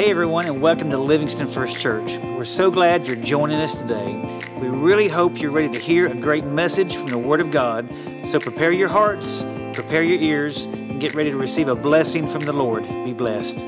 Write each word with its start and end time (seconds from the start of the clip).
Hey 0.00 0.10
everyone, 0.10 0.46
and 0.46 0.62
welcome 0.62 0.88
to 0.88 0.96
Livingston 0.96 1.46
First 1.46 1.78
Church. 1.78 2.16
We're 2.16 2.44
so 2.44 2.70
glad 2.70 3.06
you're 3.06 3.16
joining 3.16 3.60
us 3.60 3.74
today. 3.74 4.16
We 4.58 4.68
really 4.68 5.08
hope 5.08 5.38
you're 5.38 5.50
ready 5.50 5.68
to 5.74 5.78
hear 5.78 6.06
a 6.06 6.14
great 6.14 6.46
message 6.46 6.96
from 6.96 7.08
the 7.08 7.18
Word 7.18 7.42
of 7.42 7.50
God. 7.50 7.86
So 8.22 8.40
prepare 8.40 8.72
your 8.72 8.88
hearts, 8.88 9.44
prepare 9.74 10.02
your 10.02 10.18
ears, 10.18 10.64
and 10.64 11.02
get 11.02 11.14
ready 11.14 11.30
to 11.30 11.36
receive 11.36 11.68
a 11.68 11.74
blessing 11.74 12.26
from 12.26 12.40
the 12.44 12.52
Lord. 12.54 12.84
Be 13.04 13.12
blessed. 13.12 13.58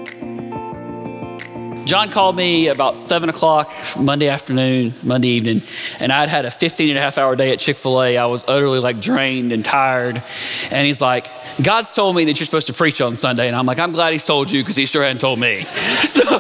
John 1.84 2.08
called 2.10 2.36
me 2.36 2.68
about 2.68 2.96
7 2.96 3.28
o'clock 3.28 3.70
Monday 3.98 4.28
afternoon, 4.28 4.94
Monday 5.02 5.28
evening, 5.28 5.60
and 6.00 6.10
I'd 6.10 6.30
had 6.30 6.46
a 6.46 6.50
15 6.50 6.88
and 6.88 6.96
a 6.96 7.00
half 7.02 7.18
hour 7.18 7.36
day 7.36 7.52
at 7.52 7.58
Chick 7.58 7.76
fil 7.76 8.02
A. 8.02 8.16
I 8.16 8.24
was 8.24 8.42
utterly 8.48 8.78
like 8.78 9.00
drained 9.00 9.52
and 9.52 9.62
tired. 9.62 10.22
And 10.70 10.86
he's 10.86 11.02
like, 11.02 11.26
God's 11.60 11.92
told 11.92 12.16
me 12.16 12.24
that 12.26 12.38
you're 12.38 12.46
supposed 12.46 12.68
to 12.68 12.72
preach 12.72 13.00
on 13.00 13.16
Sunday. 13.16 13.46
And 13.46 13.56
I'm 13.56 13.66
like, 13.66 13.78
I'm 13.78 13.92
glad 13.92 14.12
he's 14.12 14.24
told 14.24 14.50
you 14.50 14.62
because 14.62 14.76
he 14.76 14.86
sure 14.86 15.02
hadn't 15.02 15.20
told 15.20 15.38
me. 15.38 15.66
So 16.12 16.22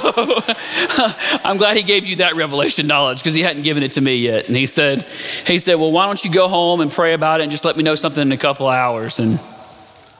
I'm 1.44 1.56
glad 1.56 1.76
he 1.76 1.82
gave 1.82 2.06
you 2.06 2.16
that 2.16 2.36
revelation 2.36 2.86
knowledge 2.86 3.18
because 3.18 3.32
he 3.32 3.40
hadn't 3.40 3.62
given 3.62 3.82
it 3.82 3.92
to 3.92 4.00
me 4.02 4.16
yet. 4.16 4.46
And 4.46 4.56
he 4.56 4.66
said, 4.66 5.02
he 5.46 5.58
said, 5.58 5.76
well, 5.76 5.90
why 5.90 6.06
don't 6.06 6.22
you 6.22 6.30
go 6.30 6.46
home 6.46 6.80
and 6.80 6.90
pray 6.90 7.14
about 7.14 7.40
it 7.40 7.44
and 7.44 7.50
just 7.50 7.64
let 7.64 7.76
me 7.76 7.82
know 7.82 7.94
something 7.94 8.20
in 8.20 8.32
a 8.32 8.36
couple 8.36 8.68
hours. 8.68 9.18
And 9.18 9.40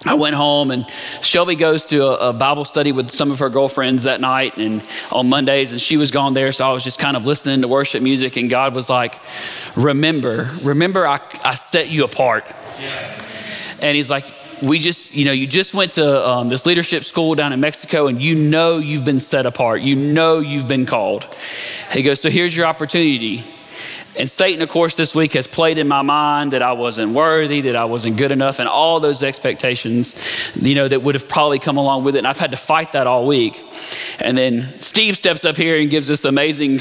I 0.06 0.14
went 0.14 0.34
home 0.34 0.70
and 0.70 0.88
Shelby 1.20 1.54
goes 1.54 1.86
to 1.86 2.04
a, 2.04 2.30
a, 2.30 2.32
Bible 2.32 2.64
study 2.64 2.92
with 2.92 3.10
some 3.10 3.30
of 3.30 3.38
her 3.38 3.50
girlfriends 3.50 4.04
that 4.04 4.20
night 4.20 4.56
and 4.56 4.82
on 5.12 5.28
Mondays 5.28 5.72
and 5.72 5.80
she 5.80 5.96
was 5.96 6.10
gone 6.10 6.34
there 6.34 6.50
so 6.50 6.68
I 6.68 6.72
was 6.72 6.82
just 6.82 6.98
kind 6.98 7.16
of 7.16 7.24
listening 7.24 7.60
to 7.62 7.68
worship 7.68 8.02
music 8.02 8.36
and 8.36 8.50
God 8.50 8.74
was 8.74 8.90
like 8.90 9.20
remember 9.76 10.50
remember 10.62 11.06
I, 11.06 11.20
I 11.44 11.54
set 11.54 11.88
you 11.88 12.04
apart 12.04 12.46
yeah. 12.80 13.22
and 13.80 13.96
he's 13.96 14.10
like 14.10 14.26
we 14.62 14.78
just 14.78 15.14
you 15.14 15.24
know 15.24 15.32
you 15.32 15.46
just 15.46 15.74
went 15.74 15.92
to 15.92 16.28
um, 16.28 16.48
this 16.48 16.64
leadership 16.66 17.04
school 17.04 17.34
down 17.34 17.52
in 17.52 17.60
Mexico 17.60 18.06
and 18.06 18.22
you 18.22 18.34
know 18.34 18.78
you've 18.78 19.04
been 19.04 19.18
set 19.18 19.44
apart. 19.44 19.82
You 19.82 19.96
know 19.96 20.38
you've 20.38 20.68
been 20.68 20.86
called. 20.86 21.26
He 21.92 22.02
goes 22.02 22.20
so 22.20 22.30
here's 22.30 22.56
your 22.56 22.66
opportunity 22.66 23.44
and 24.18 24.30
Satan, 24.30 24.60
of 24.60 24.68
course, 24.68 24.94
this 24.94 25.14
week 25.14 25.32
has 25.32 25.46
played 25.46 25.78
in 25.78 25.88
my 25.88 26.02
mind 26.02 26.52
that 26.52 26.60
I 26.60 26.72
wasn't 26.72 27.12
worthy, 27.12 27.62
that 27.62 27.76
I 27.76 27.86
wasn't 27.86 28.18
good 28.18 28.30
enough, 28.30 28.58
and 28.58 28.68
all 28.68 29.00
those 29.00 29.22
expectations, 29.22 30.52
you 30.54 30.74
know, 30.74 30.86
that 30.86 31.02
would 31.02 31.14
have 31.14 31.26
probably 31.26 31.58
come 31.58 31.78
along 31.78 32.04
with 32.04 32.16
it. 32.16 32.18
And 32.18 32.26
I've 32.26 32.38
had 32.38 32.50
to 32.50 32.58
fight 32.58 32.92
that 32.92 33.06
all 33.06 33.26
week. 33.26 33.64
And 34.20 34.36
then 34.36 34.62
Steve 34.82 35.16
steps 35.16 35.46
up 35.46 35.56
here 35.56 35.78
and 35.80 35.88
gives 35.88 36.08
this 36.08 36.26
amazing 36.26 36.80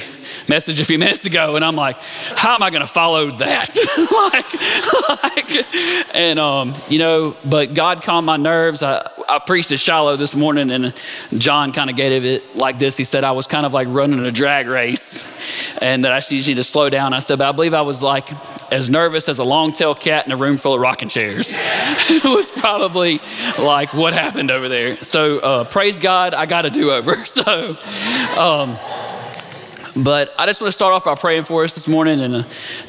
message 0.50 0.80
a 0.82 0.86
few 0.86 1.00
minutes 1.00 1.26
ago, 1.26 1.56
and 1.56 1.64
I'm 1.64 1.76
like, 1.76 1.98
how 2.36 2.54
am 2.56 2.64
I 2.64 2.70
going 2.70 2.82
to 2.82 2.88
follow 2.88 3.32
that? 3.38 3.78
like, 5.10 5.24
like, 5.24 6.16
and 6.16 6.38
um, 6.38 6.76
you 6.90 7.00
know, 7.00 7.38
but 7.46 7.74
God 7.74 8.04
calmed 8.04 8.26
my 8.26 8.38
nerves. 8.38 8.84
I, 8.84 9.10
I 9.30 9.40
preached 9.40 9.72
at 9.72 9.80
Shiloh 9.80 10.18
this 10.18 10.36
morning, 10.36 10.70
and 10.70 10.94
John 11.38 11.72
kind 11.72 11.90
of 11.90 11.96
gave 11.96 12.26
it 12.26 12.58
like 12.58 12.78
this. 12.78 12.98
He 12.98 13.06
said 13.06 13.24
I 13.24 13.32
was 13.32 13.48
kind 13.48 13.66
of 13.66 13.74
like 13.74 13.88
running 13.90 14.20
a 14.20 14.32
drag 14.32 14.68
race 14.68 15.31
and 15.80 16.04
that 16.06 16.12
I 16.12 16.20
just 16.20 16.48
need 16.48 16.56
to 16.56 16.64
slow 16.64 16.90
down. 16.90 17.14
I 17.14 17.20
said, 17.20 17.40
but 17.40 17.50
I 17.50 17.52
believe 17.52 17.74
I 17.74 17.82
was 17.82 18.02
like 18.02 18.30
as 18.72 18.90
nervous 18.90 19.30
as 19.30 19.40
a 19.40 19.44
long-tailed 19.44 20.00
cat 20.00 20.26
in 20.26 20.32
a 20.32 20.38
room 20.38 20.58
full 20.58 20.74
of 20.74 20.82
rocking 20.82 21.10
chairs. 21.10 21.56
it 21.58 22.24
was 22.24 22.52
probably 22.52 23.20
like 23.60 23.94
what 23.94 24.14
happened 24.14 24.52
over 24.52 24.70
there. 24.70 24.96
So 24.98 25.40
uh, 25.40 25.64
praise 25.66 26.00
God, 26.00 26.34
I 26.34 26.46
got 26.46 26.66
a 26.66 26.70
do-over. 26.70 27.26
So. 27.32 27.78
Um, 28.38 28.78
but 29.96 30.34
I 30.38 30.46
just 30.46 30.62
want 30.62 30.70
to 30.70 30.72
start 30.72 30.94
off 30.94 31.04
by 31.04 31.16
praying 31.16 31.44
for 31.44 31.64
us 31.64 31.74
this 31.74 31.88
morning. 31.88 32.20
And 32.20 32.36
uh, 32.36 32.44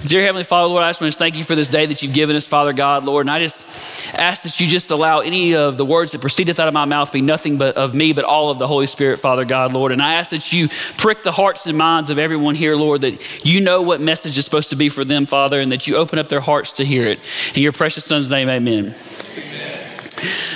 dear 0.05 0.22
Heavenly 0.22 0.45
Father, 0.45 0.69
Lord, 0.69 0.84
I 0.84 0.91
just 0.91 1.00
want 1.00 1.12
to 1.12 1.19
thank 1.19 1.36
you 1.36 1.44
for 1.44 1.55
this 1.55 1.69
day 1.69 1.86
that 1.86 2.03
you've 2.03 2.14
given 2.14 2.36
us, 2.36 2.47
Father 2.47 2.72
God, 2.72 3.05
Lord. 3.05 3.27
And 3.27 3.31
I 3.31 3.41
just 3.41 4.14
ask 4.14 4.42
that 4.42 4.61
you 4.61 4.67
just 4.67 4.91
allow 4.91 5.20
any 5.20 5.55
of 5.55 5.77
the 5.77 5.84
words 5.84 6.12
that 6.12 6.21
proceedeth 6.21 6.60
out 6.60 6.69
of 6.69 6.75
my 6.75 6.84
mouth 6.84 7.12
be 7.12 7.21
nothing 7.21 7.59
but 7.59 7.77
of 7.77 7.94
me, 7.94 8.12
but 8.12 8.25
all 8.25 8.50
of 8.50 8.59
the 8.59 8.66
Holy 8.66 8.87
Spirit, 8.87 9.19
Father 9.19 9.44
God, 9.44 9.72
Lord. 9.72 9.93
And 9.93 10.00
I 10.00 10.15
ask 10.15 10.31
that 10.31 10.53
you 10.53 10.69
prick 10.97 11.22
the 11.22 11.32
hearts 11.32 11.66
and 11.66 11.77
minds 11.77 12.10
of 12.10 12.19
everyone 12.19 12.54
here, 12.54 12.77
Lord, 12.77 13.00
that 13.00 13.44
you 13.44 13.60
know 13.60 13.82
what 13.82 14.00
message 14.00 14.38
is 14.38 14.44
supposed 14.44 14.71
to 14.71 14.77
be 14.77 14.88
for 14.88 15.04
them, 15.04 15.27
Father, 15.27 15.60
and 15.60 15.72
that 15.72 15.87
you 15.87 15.97
open 15.97 16.19
up 16.19 16.28
their 16.28 16.41
hearts 16.41 16.72
to 16.72 16.84
hear 16.84 17.06
it. 17.06 17.19
In 17.54 17.62
your 17.62 17.72
precious 17.72 18.04
Son's 18.04 18.31
name, 18.31 18.48
amen. 18.48 18.94
amen. 18.94 18.94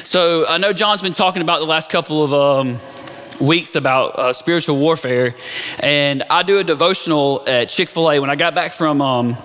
So 0.05 0.47
I 0.47 0.59
know 0.59 0.73
John's 0.73 1.03
been 1.03 1.13
talking 1.13 1.43
about 1.43 1.59
the 1.59 1.67
last 1.67 1.91
couple 1.91 2.23
of. 2.23 2.33
Um, 2.33 2.79
weeks 3.41 3.75
about 3.75 4.19
uh, 4.19 4.33
spiritual 4.33 4.79
warfare. 4.79 5.35
And 5.81 6.23
I 6.31 6.43
do 6.43 6.59
a 6.59 6.65
devotional 6.65 7.43
at 7.47 7.69
Chick 7.69 7.89
fil 7.89 8.11
A. 8.11 8.21
When 8.21 8.31
I 8.31 8.37
got 8.37 8.55
back 8.55 8.73
from, 8.73 9.01
um, 9.03 9.37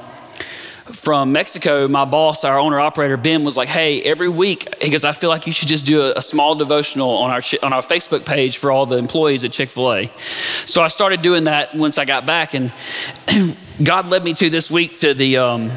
from 0.86 1.32
Mexico, 1.32 1.88
my 1.88 2.06
boss, 2.06 2.44
our 2.44 2.60
owner 2.60 2.80
operator, 2.80 3.18
Ben, 3.18 3.44
was 3.44 3.58
like, 3.58 3.70
Hey, 3.70 4.02
every 4.02 4.30
week, 4.30 4.74
he 4.82 4.90
goes, 4.90 5.04
I 5.04 5.12
feel 5.12 5.30
like 5.30 5.48
you 5.48 5.54
should 5.54 5.68
just 5.68 5.86
do 5.86 6.02
a, 6.02 6.14
a 6.18 6.22
small 6.22 6.56
devotional 6.56 7.10
on 7.10 7.32
our, 7.32 7.42
on 7.64 7.74
our 7.74 7.82
Facebook 7.82 8.26
page 8.26 8.58
for 8.58 8.72
all 8.72 8.86
the 8.86 8.98
employees 8.98 9.44
at 9.44 9.52
Chick 9.52 9.70
fil 9.70 9.94
A. 9.94 10.12
So 10.18 10.82
I 10.82 10.88
started 10.88 11.22
doing 11.22 11.46
that 11.46 11.76
once 11.76 11.98
I 11.98 12.06
got 12.06 12.26
back. 12.26 12.54
And 12.54 12.74
God 13.84 14.08
led 14.08 14.24
me 14.24 14.34
to 14.36 14.50
this 14.50 14.70
week 14.72 14.98
to 15.00 15.14
the, 15.14 15.38
um, 15.38 15.72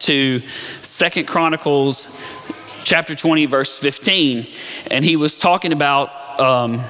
to 0.00 0.40
Second 0.82 1.28
Chronicles 1.28 2.08
chapter 2.84 3.14
20, 3.14 3.46
verse 3.46 3.76
15. 3.76 4.46
And 4.90 5.04
he 5.04 5.16
was 5.16 5.36
talking 5.36 5.72
about 5.72 6.10
um, 6.40 6.82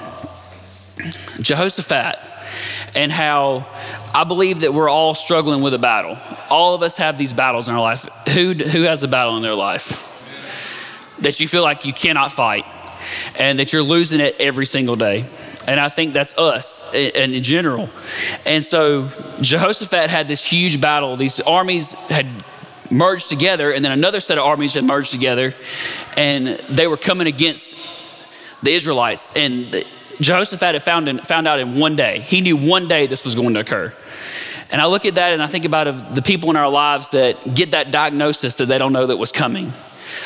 Jehoshaphat 1.40 2.18
and 2.94 3.10
how 3.10 3.68
I 4.14 4.24
believe 4.24 4.60
that 4.60 4.74
we're 4.74 4.88
all 4.88 5.14
struggling 5.14 5.62
with 5.62 5.74
a 5.74 5.78
battle. 5.78 6.16
All 6.50 6.74
of 6.74 6.82
us 6.82 6.96
have 6.98 7.16
these 7.16 7.32
battles 7.32 7.68
in 7.68 7.74
our 7.74 7.80
life. 7.80 8.06
Who, 8.34 8.54
who 8.54 8.82
has 8.82 9.02
a 9.02 9.08
battle 9.08 9.36
in 9.36 9.42
their 9.42 9.54
life 9.54 10.08
that 11.20 11.40
you 11.40 11.48
feel 11.48 11.62
like 11.62 11.84
you 11.86 11.92
cannot 11.92 12.32
fight 12.32 12.66
and 13.38 13.58
that 13.58 13.72
you're 13.72 13.82
losing 13.82 14.20
it 14.20 14.36
every 14.38 14.66
single 14.66 14.96
day? 14.96 15.24
And 15.66 15.78
I 15.78 15.88
think 15.88 16.12
that's 16.12 16.36
us 16.36 16.92
in, 16.92 17.32
in 17.34 17.42
general. 17.42 17.88
And 18.44 18.64
so 18.64 19.08
Jehoshaphat 19.40 20.10
had 20.10 20.28
this 20.28 20.44
huge 20.44 20.80
battle. 20.80 21.16
These 21.16 21.40
armies 21.40 21.92
had 21.92 22.26
merged 22.92 23.28
together, 23.28 23.72
and 23.72 23.84
then 23.84 23.92
another 23.92 24.20
set 24.20 24.38
of 24.38 24.44
armies 24.44 24.74
had 24.74 24.84
merged 24.84 25.10
together, 25.10 25.54
and 26.16 26.48
they 26.68 26.86
were 26.86 26.96
coming 26.96 27.26
against 27.26 27.76
the 28.62 28.72
Israelites. 28.72 29.26
And 29.34 29.84
Jehoshaphat 30.20 30.74
had 30.74 30.82
found, 30.82 31.08
in, 31.08 31.18
found 31.18 31.48
out 31.48 31.58
in 31.58 31.78
one 31.78 31.96
day. 31.96 32.20
He 32.20 32.40
knew 32.40 32.56
one 32.56 32.88
day 32.88 33.06
this 33.06 33.24
was 33.24 33.34
going 33.34 33.54
to 33.54 33.60
occur. 33.60 33.92
And 34.70 34.80
I 34.80 34.86
look 34.86 35.04
at 35.04 35.16
that 35.16 35.34
and 35.34 35.42
I 35.42 35.46
think 35.46 35.64
about 35.64 36.14
the 36.14 36.22
people 36.22 36.48
in 36.50 36.56
our 36.56 36.70
lives 36.70 37.10
that 37.10 37.54
get 37.54 37.72
that 37.72 37.90
diagnosis 37.90 38.56
that 38.56 38.66
they 38.66 38.78
don't 38.78 38.92
know 38.92 39.06
that 39.06 39.16
was 39.18 39.32
coming. 39.32 39.72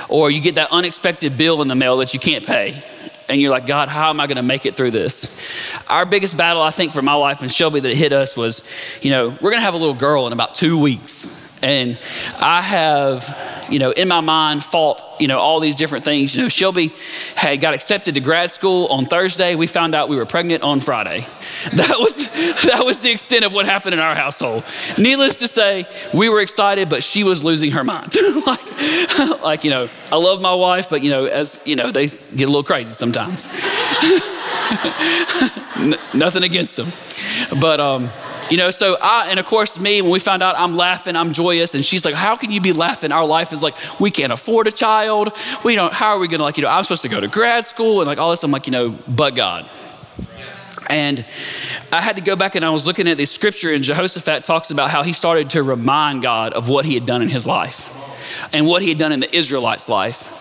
Or 0.08 0.30
you 0.30 0.40
get 0.40 0.54
that 0.56 0.70
unexpected 0.70 1.36
bill 1.36 1.62
in 1.62 1.68
the 1.68 1.74
mail 1.74 1.96
that 1.98 2.14
you 2.14 2.20
can't 2.20 2.46
pay. 2.46 2.80
And 3.28 3.40
you're 3.40 3.50
like, 3.50 3.66
God, 3.66 3.88
how 3.88 4.10
am 4.10 4.20
I 4.20 4.28
going 4.28 4.36
to 4.36 4.42
make 4.42 4.66
it 4.66 4.76
through 4.76 4.92
this? 4.92 5.82
Our 5.88 6.06
biggest 6.06 6.36
battle, 6.36 6.62
I 6.62 6.70
think, 6.70 6.92
for 6.92 7.02
my 7.02 7.14
life 7.14 7.42
and 7.42 7.52
Shelby 7.52 7.80
that 7.80 7.96
hit 7.96 8.12
us 8.12 8.36
was, 8.36 8.62
you 9.02 9.10
know, 9.10 9.28
we're 9.28 9.50
going 9.50 9.54
to 9.54 9.60
have 9.60 9.74
a 9.74 9.78
little 9.78 9.94
girl 9.94 10.28
in 10.28 10.32
about 10.32 10.54
two 10.54 10.78
weeks. 10.80 11.45
And 11.62 11.98
I 12.38 12.60
have, 12.60 13.66
you 13.70 13.78
know, 13.78 13.90
in 13.90 14.08
my 14.08 14.20
mind 14.20 14.62
fought, 14.62 15.02
you 15.18 15.26
know, 15.26 15.38
all 15.38 15.58
these 15.58 15.74
different 15.74 16.04
things. 16.04 16.36
You 16.36 16.42
know, 16.42 16.48
Shelby 16.48 16.92
had 17.34 17.60
got 17.60 17.74
accepted 17.74 18.14
to 18.14 18.20
grad 18.20 18.50
school 18.50 18.86
on 18.88 19.06
Thursday. 19.06 19.54
We 19.54 19.66
found 19.66 19.94
out 19.94 20.08
we 20.08 20.16
were 20.16 20.26
pregnant 20.26 20.62
on 20.62 20.80
Friday. 20.80 21.26
That 21.72 21.98
was 21.98 22.16
that 22.62 22.84
was 22.84 23.00
the 23.00 23.10
extent 23.10 23.44
of 23.44 23.52
what 23.52 23.66
happened 23.66 23.94
in 23.94 23.98
our 23.98 24.14
household. 24.14 24.62
Needless 24.96 25.36
to 25.36 25.48
say, 25.48 25.86
we 26.14 26.28
were 26.28 26.40
excited, 26.40 26.88
but 26.88 27.02
she 27.02 27.24
was 27.24 27.42
losing 27.42 27.72
her 27.72 27.82
mind. 27.82 28.14
like, 28.46 29.42
like, 29.42 29.64
you 29.64 29.70
know, 29.70 29.88
I 30.12 30.16
love 30.16 30.40
my 30.40 30.54
wife, 30.54 30.88
but 30.88 31.02
you 31.02 31.10
know, 31.10 31.24
as 31.24 31.60
you 31.64 31.74
know, 31.74 31.90
they 31.90 32.06
get 32.06 32.44
a 32.44 32.46
little 32.46 32.62
crazy 32.62 32.92
sometimes. 32.92 33.46
nothing 36.14 36.44
against 36.44 36.76
them, 36.76 36.92
but 37.60 37.80
um 37.80 38.10
you 38.50 38.56
know, 38.56 38.70
so 38.70 38.96
I, 39.00 39.28
and 39.28 39.38
of 39.38 39.46
course, 39.46 39.78
me, 39.78 40.02
when 40.02 40.10
we 40.10 40.18
found 40.18 40.42
out, 40.42 40.58
I'm 40.58 40.76
laughing, 40.76 41.16
I'm 41.16 41.32
joyous. 41.32 41.74
And 41.74 41.84
she's 41.84 42.04
like, 42.04 42.14
How 42.14 42.36
can 42.36 42.50
you 42.50 42.60
be 42.60 42.72
laughing? 42.72 43.12
Our 43.12 43.24
life 43.24 43.52
is 43.52 43.62
like, 43.62 43.76
we 44.00 44.10
can't 44.10 44.32
afford 44.32 44.66
a 44.66 44.72
child. 44.72 45.36
We 45.64 45.74
don't, 45.74 45.92
how 45.92 46.10
are 46.10 46.18
we 46.18 46.28
going 46.28 46.38
to, 46.38 46.44
like, 46.44 46.56
you 46.56 46.62
know, 46.62 46.68
I'm 46.68 46.82
supposed 46.82 47.02
to 47.02 47.08
go 47.08 47.20
to 47.20 47.28
grad 47.28 47.66
school 47.66 48.00
and 48.00 48.06
like 48.06 48.18
all 48.18 48.30
this. 48.30 48.42
I'm 48.42 48.50
like, 48.50 48.66
you 48.66 48.72
know, 48.72 48.90
but 49.08 49.34
God. 49.34 49.68
And 50.88 51.24
I 51.92 52.00
had 52.00 52.16
to 52.16 52.22
go 52.22 52.36
back 52.36 52.54
and 52.54 52.64
I 52.64 52.70
was 52.70 52.86
looking 52.86 53.08
at 53.08 53.16
the 53.16 53.26
scripture, 53.26 53.72
and 53.72 53.82
Jehoshaphat 53.82 54.44
talks 54.44 54.70
about 54.70 54.90
how 54.90 55.02
he 55.02 55.12
started 55.12 55.50
to 55.50 55.62
remind 55.62 56.22
God 56.22 56.52
of 56.52 56.68
what 56.68 56.84
he 56.84 56.94
had 56.94 57.06
done 57.06 57.22
in 57.22 57.28
his 57.28 57.46
life 57.46 57.92
and 58.52 58.66
what 58.66 58.82
he 58.82 58.90
had 58.90 58.98
done 58.98 59.12
in 59.12 59.20
the 59.20 59.36
Israelites' 59.36 59.88
life. 59.88 60.32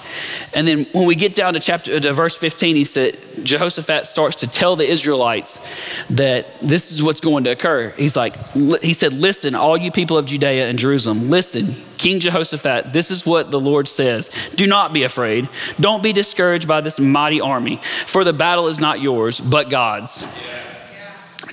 And 0.54 0.68
then 0.68 0.86
when 0.94 1.08
we 1.08 1.16
get 1.16 1.34
down 1.34 1.54
to 1.54 1.60
chapter 1.60 1.96
uh, 1.96 2.00
to 2.00 2.14
verse 2.14 2.36
15, 2.36 2.76
he 2.76 2.84
said 2.84 3.18
Jehoshaphat 3.44 4.08
starts 4.08 4.38
to 4.38 4.48
tell 4.48 4.76
the 4.76 4.88
Israelites 4.90 6.04
that 6.08 6.48
this 6.62 6.92
is 6.92 7.04
what's 7.04 7.22
going 7.22 7.44
to 7.46 7.52
occur. 7.52 7.90
He's 7.92 8.16
like, 8.16 8.36
he 8.82 8.94
said, 8.94 9.14
Listen, 9.14 9.56
all 9.56 9.78
you 9.78 9.92
people 9.92 10.18
of 10.18 10.26
Judea 10.26 10.70
and 10.70 10.78
Jerusalem, 10.80 11.30
listen, 11.30 11.76
King 11.98 12.20
Jehoshaphat, 12.20 12.94
this 12.94 13.12
is 13.12 13.26
what 13.26 13.52
the 13.52 13.60
Lord 13.60 13.88
says. 13.88 14.30
Do 14.56 14.68
not 14.68 14.94
be 14.94 15.04
afraid. 15.04 15.50
Don't 15.80 16.04
be 16.04 16.14
discouraged 16.14 16.68
by 16.68 16.82
this 16.82 17.00
mighty 17.00 17.42
army, 17.42 17.78
for 17.78 18.24
the 18.24 18.34
battle 18.34 18.68
is 18.68 18.80
not 18.80 19.02
yours, 19.02 19.40
but 19.40 19.70
God's. 19.70 20.24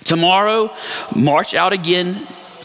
Tomorrow, 0.04 0.74
march 1.14 1.54
out 1.54 1.72
again 1.72 2.16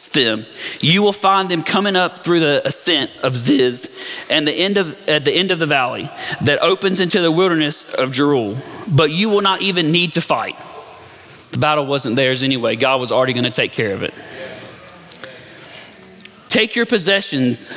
them. 0.05 0.45
You 0.79 1.01
will 1.01 1.13
find 1.13 1.49
them 1.49 1.63
coming 1.63 1.95
up 1.95 2.23
through 2.23 2.39
the 2.39 2.61
ascent 2.65 3.11
of 3.23 3.35
Ziz 3.35 3.89
and 4.29 4.47
the 4.47 4.53
end 4.53 4.77
of, 4.77 4.95
at 5.09 5.25
the 5.25 5.31
end 5.33 5.51
of 5.51 5.59
the 5.59 5.65
valley 5.65 6.09
that 6.41 6.61
opens 6.61 6.99
into 6.99 7.19
the 7.21 7.31
wilderness 7.31 7.83
of 7.95 8.11
Jeruel. 8.11 8.57
But 8.95 9.11
you 9.11 9.29
will 9.29 9.41
not 9.41 9.61
even 9.61 9.91
need 9.91 10.13
to 10.13 10.21
fight. 10.21 10.55
The 11.51 11.57
battle 11.57 11.85
wasn't 11.85 12.15
theirs 12.15 12.43
anyway. 12.43 12.75
God 12.75 12.99
was 12.99 13.11
already 13.11 13.33
going 13.33 13.45
to 13.45 13.51
take 13.51 13.71
care 13.71 13.93
of 13.93 14.03
it. 14.03 14.13
Take 16.49 16.75
your 16.75 16.85
possessions, 16.85 17.73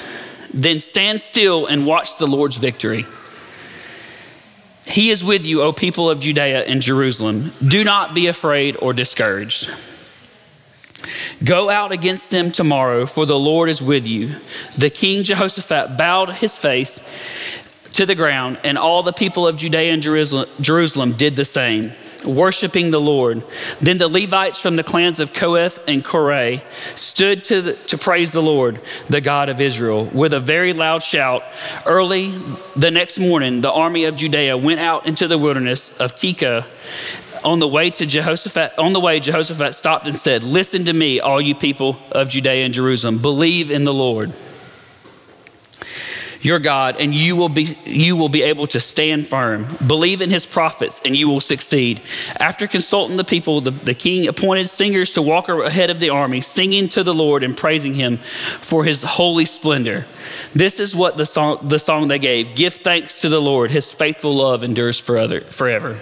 then 0.52 0.80
stand 0.80 1.20
still 1.20 1.66
and 1.66 1.86
watch 1.86 2.18
the 2.18 2.26
Lord's 2.26 2.56
victory. 2.56 3.04
He 4.84 5.10
is 5.10 5.24
with 5.24 5.46
you, 5.46 5.62
O 5.62 5.72
people 5.72 6.10
of 6.10 6.20
Judea 6.20 6.64
and 6.64 6.82
Jerusalem. 6.82 7.52
Do 7.66 7.84
not 7.84 8.14
be 8.14 8.26
afraid 8.26 8.76
or 8.80 8.92
discouraged. 8.92 9.70
Go 11.42 11.70
out 11.70 11.92
against 11.92 12.30
them 12.30 12.50
tomorrow, 12.50 13.06
for 13.06 13.24
the 13.26 13.38
Lord 13.38 13.68
is 13.68 13.82
with 13.82 14.06
you. 14.06 14.36
The 14.76 14.90
king 14.90 15.22
Jehoshaphat 15.22 15.96
bowed 15.96 16.30
his 16.30 16.54
face 16.54 17.00
to 17.94 18.06
the 18.06 18.14
ground, 18.14 18.60
and 18.64 18.78
all 18.78 19.02
the 19.02 19.12
people 19.12 19.46
of 19.46 19.56
Judea 19.56 19.92
and 19.92 20.02
Jerusalem, 20.02 21.12
did 21.12 21.36
the 21.36 21.44
same 21.44 21.92
worshiping 22.24 22.90
the 22.90 23.00
Lord. 23.00 23.42
Then 23.80 23.98
the 23.98 24.08
Levites 24.08 24.60
from 24.60 24.76
the 24.76 24.84
clans 24.84 25.20
of 25.20 25.32
Kohath 25.32 25.80
and 25.88 26.04
Korah 26.04 26.60
stood 26.96 27.44
to, 27.44 27.62
the, 27.62 27.72
to 27.74 27.98
praise 27.98 28.32
the 28.32 28.42
Lord, 28.42 28.80
the 29.08 29.20
God 29.20 29.48
of 29.48 29.60
Israel, 29.60 30.06
with 30.06 30.32
a 30.32 30.40
very 30.40 30.72
loud 30.72 31.02
shout. 31.02 31.44
Early 31.86 32.32
the 32.76 32.90
next 32.90 33.18
morning, 33.18 33.60
the 33.60 33.72
army 33.72 34.04
of 34.04 34.16
Judea 34.16 34.56
went 34.56 34.80
out 34.80 35.06
into 35.06 35.28
the 35.28 35.38
wilderness 35.38 35.98
of 35.98 36.14
Tekoa. 36.14 36.66
On 37.42 37.58
the 37.58 37.68
way 37.68 37.90
to 37.90 38.06
Jehoshaphat, 38.06 38.78
on 38.78 38.92
the 38.92 39.00
way, 39.00 39.18
Jehoshaphat 39.18 39.74
stopped 39.74 40.06
and 40.06 40.16
said, 40.16 40.42
Listen 40.42 40.84
to 40.84 40.92
me, 40.92 41.20
all 41.20 41.40
you 41.40 41.54
people 41.54 41.98
of 42.12 42.28
Judea 42.28 42.64
and 42.64 42.74
Jerusalem. 42.74 43.18
Believe 43.18 43.70
in 43.70 43.84
the 43.84 43.94
Lord 43.94 44.34
your 46.42 46.58
God, 46.58 46.96
and 46.98 47.14
you 47.14 47.36
will 47.36 47.48
be 47.48 47.76
you 47.84 48.16
will 48.16 48.28
be 48.28 48.42
able 48.42 48.66
to 48.68 48.80
stand 48.80 49.26
firm. 49.26 49.66
Believe 49.86 50.22
in 50.22 50.30
his 50.30 50.46
prophets, 50.46 51.00
and 51.04 51.14
you 51.16 51.28
will 51.28 51.40
succeed. 51.40 52.00
After 52.38 52.66
consulting 52.66 53.16
the 53.16 53.24
people, 53.24 53.60
the, 53.60 53.70
the 53.70 53.94
king 53.94 54.26
appointed 54.26 54.68
singers 54.68 55.12
to 55.12 55.22
walk 55.22 55.48
ahead 55.48 55.90
of 55.90 56.00
the 56.00 56.10
army, 56.10 56.40
singing 56.40 56.88
to 56.90 57.04
the 57.04 57.14
Lord 57.14 57.42
and 57.42 57.56
praising 57.56 57.94
him 57.94 58.18
for 58.18 58.84
his 58.84 59.02
holy 59.02 59.44
splendor. 59.44 60.06
This 60.54 60.80
is 60.80 60.96
what 60.96 61.16
the 61.16 61.26
song 61.26 61.68
the 61.68 61.78
song 61.78 62.08
they 62.08 62.18
gave. 62.18 62.54
Give 62.54 62.72
thanks 62.72 63.20
to 63.20 63.28
the 63.28 63.40
Lord, 63.40 63.70
his 63.70 63.92
faithful 63.92 64.34
love 64.34 64.64
endures 64.64 64.98
forever 64.98 65.42
forever. 65.42 65.98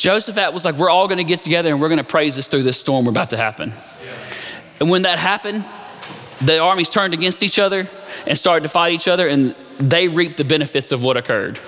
Jehoshaphat 0.00 0.54
was 0.54 0.64
like, 0.64 0.76
We're 0.76 0.88
all 0.88 1.08
going 1.08 1.18
to 1.18 1.24
get 1.24 1.40
together 1.40 1.70
and 1.70 1.78
we're 1.78 1.90
going 1.90 1.98
to 1.98 2.04
praise 2.04 2.38
us 2.38 2.48
through 2.48 2.62
this 2.62 2.78
storm 2.78 3.04
we're 3.04 3.10
about 3.10 3.30
to 3.30 3.36
happen. 3.36 3.74
And 4.80 4.88
when 4.88 5.02
that 5.02 5.18
happened, 5.18 5.62
the 6.40 6.58
armies 6.58 6.88
turned 6.88 7.12
against 7.12 7.42
each 7.42 7.58
other 7.58 7.86
and 8.26 8.38
started 8.38 8.62
to 8.62 8.70
fight 8.70 8.94
each 8.94 9.08
other, 9.08 9.28
and 9.28 9.54
they 9.78 10.08
reaped 10.08 10.38
the 10.38 10.44
benefits 10.44 10.90
of 10.90 11.04
what 11.04 11.18
occurred. 11.18 11.60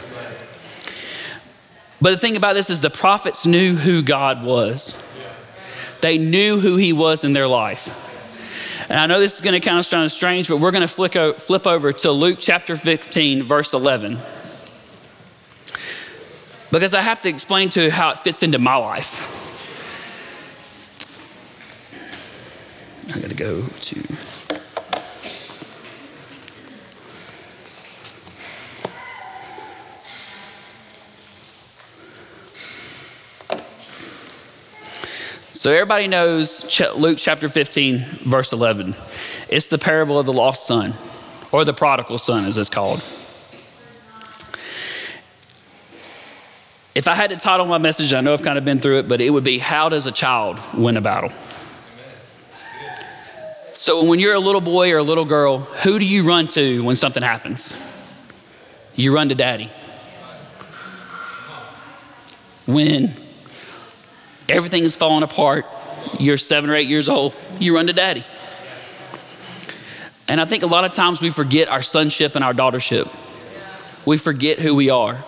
But 2.01 2.13
the 2.13 2.17
thing 2.17 2.37
about 2.37 2.55
this 2.55 2.71
is 2.71 2.81
the 2.81 2.89
prophets 2.89 3.45
knew 3.45 3.75
who 3.75 4.01
God 4.01 4.43
was. 4.43 4.97
They 6.01 6.17
knew 6.17 6.59
who 6.59 6.77
he 6.77 6.95
was 6.95 7.25
in 7.25 7.35
their 7.35 7.47
life. 7.47 7.99
And 8.89 8.99
I 8.99 9.05
know 9.05 9.21
this 9.21 9.35
is 9.35 9.43
going 9.43 9.61
to 9.61 9.65
kind 9.65 9.79
of 9.79 9.85
sound 9.85 10.11
strange, 10.11 10.49
but 10.49 10.57
we're 10.57 10.71
going 10.71 10.89
to 10.89 11.35
flip 11.35 11.67
over 11.67 11.93
to 11.93 12.11
Luke 12.11 12.39
chapter 12.41 12.77
15, 12.77 13.43
verse 13.43 13.75
11. 13.75 14.17
Because 16.73 16.95
I 16.95 17.03
have 17.03 17.21
to 17.21 17.29
explain 17.29 17.69
to 17.71 17.91
how 17.91 18.11
it 18.13 18.19
fits 18.19 18.43
into 18.43 18.59
my 18.59 18.77
life. 18.77 19.39
I 23.15 23.21
got 23.21 23.29
to 23.29 23.37
go 23.37 23.63
to. 23.67 24.03
So 35.53 35.71
everybody 35.71 36.09
knows 36.09 36.81
Luke 36.97 37.19
chapter 37.19 37.51
15, 37.51 37.99
verse 38.25 38.51
11. 38.51 38.97
It's 39.51 39.69
the 39.69 39.77
parable 39.77 40.19
of 40.19 40.25
the 40.25 40.33
lost 40.33 40.67
son, 40.67 40.95
or 41.53 41.67
the 41.67 41.75
prodigal 41.75 42.17
son, 42.17 42.47
as 42.47 42.57
it's 42.57 42.71
called. 42.71 43.05
If 46.95 47.09
I 47.09 47.15
had 47.15 47.31
to 47.31 47.37
title 47.37 47.65
my 47.65 47.79
message, 47.79 48.13
I 48.13 48.21
know 48.21 48.35
I've 48.35 48.43
kind 48.43 48.59
of 48.59 48.67
been 48.67 48.79
through 48.79 48.99
it, 48.99 49.09
but 49.09 49.23
it 49.23 49.31
would 49.31 49.45
be 49.45 49.59
How 49.59 49.89
Does 49.89 50.07
a 50.07 50.13
Child 50.13 50.61
Win 50.77 50.99
a 50.99 51.01
Battle? 51.01 51.31
So 53.73 54.05
when 54.05 54.21
you're 54.21 54.35
a 54.35 54.39
little 54.39 54.61
boy 54.61 54.93
or 54.93 54.99
a 54.99 55.03
little 55.03 55.25
girl, 55.25 55.59
who 55.59 55.99
do 55.99 56.05
you 56.05 56.25
run 56.25 56.49
to 56.49 56.85
when 56.85 56.95
something 56.95 57.23
happens? 57.23 57.75
You 58.95 59.15
run 59.15 59.31
to 59.31 59.35
daddy. 59.35 59.71
When 62.67 63.15
everything 64.49 64.85
is 64.85 64.95
falling 64.95 65.23
apart, 65.23 65.65
you're 66.21 66.37
seven 66.37 66.69
or 66.69 66.77
eight 66.77 66.89
years 66.89 67.09
old, 67.09 67.35
you 67.59 67.75
run 67.75 67.87
to 67.87 67.95
daddy. 67.95 68.25
And 70.29 70.41
I 70.41 70.45
think 70.45 70.63
a 70.63 70.67
lot 70.67 70.85
of 70.85 70.93
times 70.93 71.23
we 71.23 71.31
forget 71.31 71.69
our 71.69 71.83
sonship 71.83 72.35
and 72.35 72.45
our 72.45 72.53
daughtership. 72.53 73.09
We 74.07 74.19
forget 74.19 74.59
who 74.59 74.75
we 74.75 74.91
are. 74.91 75.25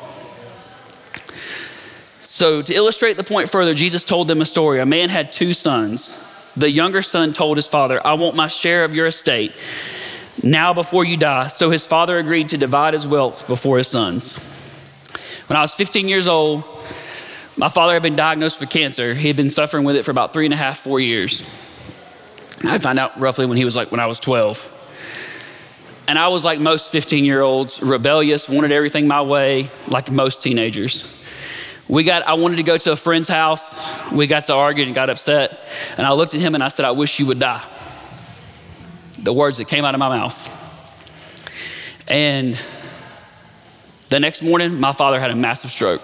So, 2.34 2.62
to 2.62 2.74
illustrate 2.74 3.16
the 3.16 3.22
point 3.22 3.48
further, 3.48 3.74
Jesus 3.74 4.02
told 4.02 4.26
them 4.26 4.40
a 4.40 4.44
story. 4.44 4.80
A 4.80 4.86
man 4.86 5.08
had 5.08 5.30
two 5.30 5.52
sons. 5.52 6.10
The 6.56 6.68
younger 6.68 7.00
son 7.00 7.32
told 7.32 7.56
his 7.56 7.68
father, 7.68 8.04
I 8.04 8.14
want 8.14 8.34
my 8.34 8.48
share 8.48 8.82
of 8.82 8.92
your 8.92 9.06
estate 9.06 9.52
now 10.42 10.74
before 10.74 11.04
you 11.04 11.16
die. 11.16 11.46
So 11.46 11.70
his 11.70 11.86
father 11.86 12.18
agreed 12.18 12.48
to 12.48 12.58
divide 12.58 12.92
his 12.92 13.06
wealth 13.06 13.46
before 13.46 13.78
his 13.78 13.86
sons. 13.86 14.36
When 15.46 15.56
I 15.56 15.60
was 15.60 15.74
15 15.74 16.08
years 16.08 16.26
old, 16.26 16.64
my 17.56 17.68
father 17.68 17.92
had 17.92 18.02
been 18.02 18.16
diagnosed 18.16 18.58
with 18.58 18.68
cancer. 18.68 19.14
He 19.14 19.28
had 19.28 19.36
been 19.36 19.48
suffering 19.48 19.84
with 19.84 19.94
it 19.94 20.04
for 20.04 20.10
about 20.10 20.32
three 20.32 20.46
and 20.46 20.52
a 20.52 20.56
half, 20.56 20.80
four 20.80 20.98
years. 20.98 21.42
I 22.64 22.78
found 22.78 22.98
out 22.98 23.20
roughly 23.20 23.46
when 23.46 23.58
he 23.58 23.64
was 23.64 23.76
like 23.76 23.92
when 23.92 24.00
I 24.00 24.06
was 24.06 24.18
12. 24.18 26.02
And 26.08 26.18
I 26.18 26.26
was 26.26 26.44
like 26.44 26.58
most 26.58 26.90
15 26.90 27.24
year 27.24 27.42
olds, 27.42 27.80
rebellious, 27.80 28.48
wanted 28.48 28.72
everything 28.72 29.06
my 29.06 29.22
way, 29.22 29.68
like 29.86 30.10
most 30.10 30.42
teenagers. 30.42 31.20
We 31.88 32.02
got, 32.04 32.22
I 32.22 32.34
wanted 32.34 32.56
to 32.56 32.62
go 32.62 32.76
to 32.78 32.92
a 32.92 32.96
friend's 32.96 33.28
house. 33.28 33.74
We 34.10 34.26
got 34.26 34.46
to 34.46 34.54
argue 34.54 34.84
and 34.84 34.94
got 34.94 35.10
upset. 35.10 35.60
And 35.96 36.06
I 36.06 36.12
looked 36.12 36.34
at 36.34 36.40
him 36.40 36.54
and 36.54 36.64
I 36.64 36.68
said, 36.68 36.86
I 36.86 36.92
wish 36.92 37.20
you 37.20 37.26
would 37.26 37.38
die. 37.38 37.62
The 39.18 39.32
words 39.32 39.58
that 39.58 39.68
came 39.68 39.84
out 39.84 39.94
of 39.94 39.98
my 39.98 40.08
mouth. 40.08 40.50
And 42.08 42.60
the 44.08 44.20
next 44.20 44.42
morning, 44.42 44.80
my 44.80 44.92
father 44.92 45.20
had 45.20 45.30
a 45.30 45.36
massive 45.36 45.70
stroke. 45.70 46.02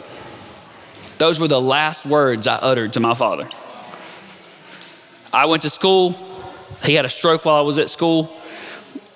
Those 1.18 1.38
were 1.38 1.48
the 1.48 1.60
last 1.60 2.06
words 2.06 2.46
I 2.46 2.56
uttered 2.56 2.94
to 2.94 3.00
my 3.00 3.14
father. 3.14 3.48
I 5.32 5.46
went 5.46 5.62
to 5.62 5.70
school. 5.70 6.16
He 6.84 6.94
had 6.94 7.04
a 7.04 7.10
stroke 7.10 7.44
while 7.44 7.56
I 7.56 7.60
was 7.60 7.78
at 7.78 7.88
school. 7.88 8.34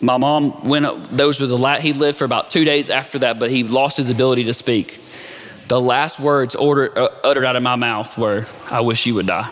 My 0.01 0.19
mom 0.19 0.69
went 0.69 0.85
up, 0.85 1.09
those 1.09 1.41
were 1.41 1.47
the 1.47 1.57
last, 1.57 1.81
he 1.81 1.95
lived 1.95 2.19
for 2.19 2.27
about 2.27 2.51
two 2.51 2.65
days 2.65 2.91
after 2.91 3.19
that, 3.21 3.39
but 3.39 3.51
he 3.51 3.63
lost 3.65 3.97
his 3.97 4.11
ability 4.11 4.45
to 4.45 4.53
speak. 4.53 5.01
The 5.69 5.81
last 5.81 6.21
words 6.21 6.55
uh, 6.55 7.09
uttered 7.25 7.45
out 7.45 7.57
of 7.57 7.63
my 7.63 7.77
mouth 7.77 8.17
were, 8.19 8.43
I 8.71 8.81
wish 8.83 9.07
you 9.07 9.15
would 9.15 9.27
die. 9.27 9.51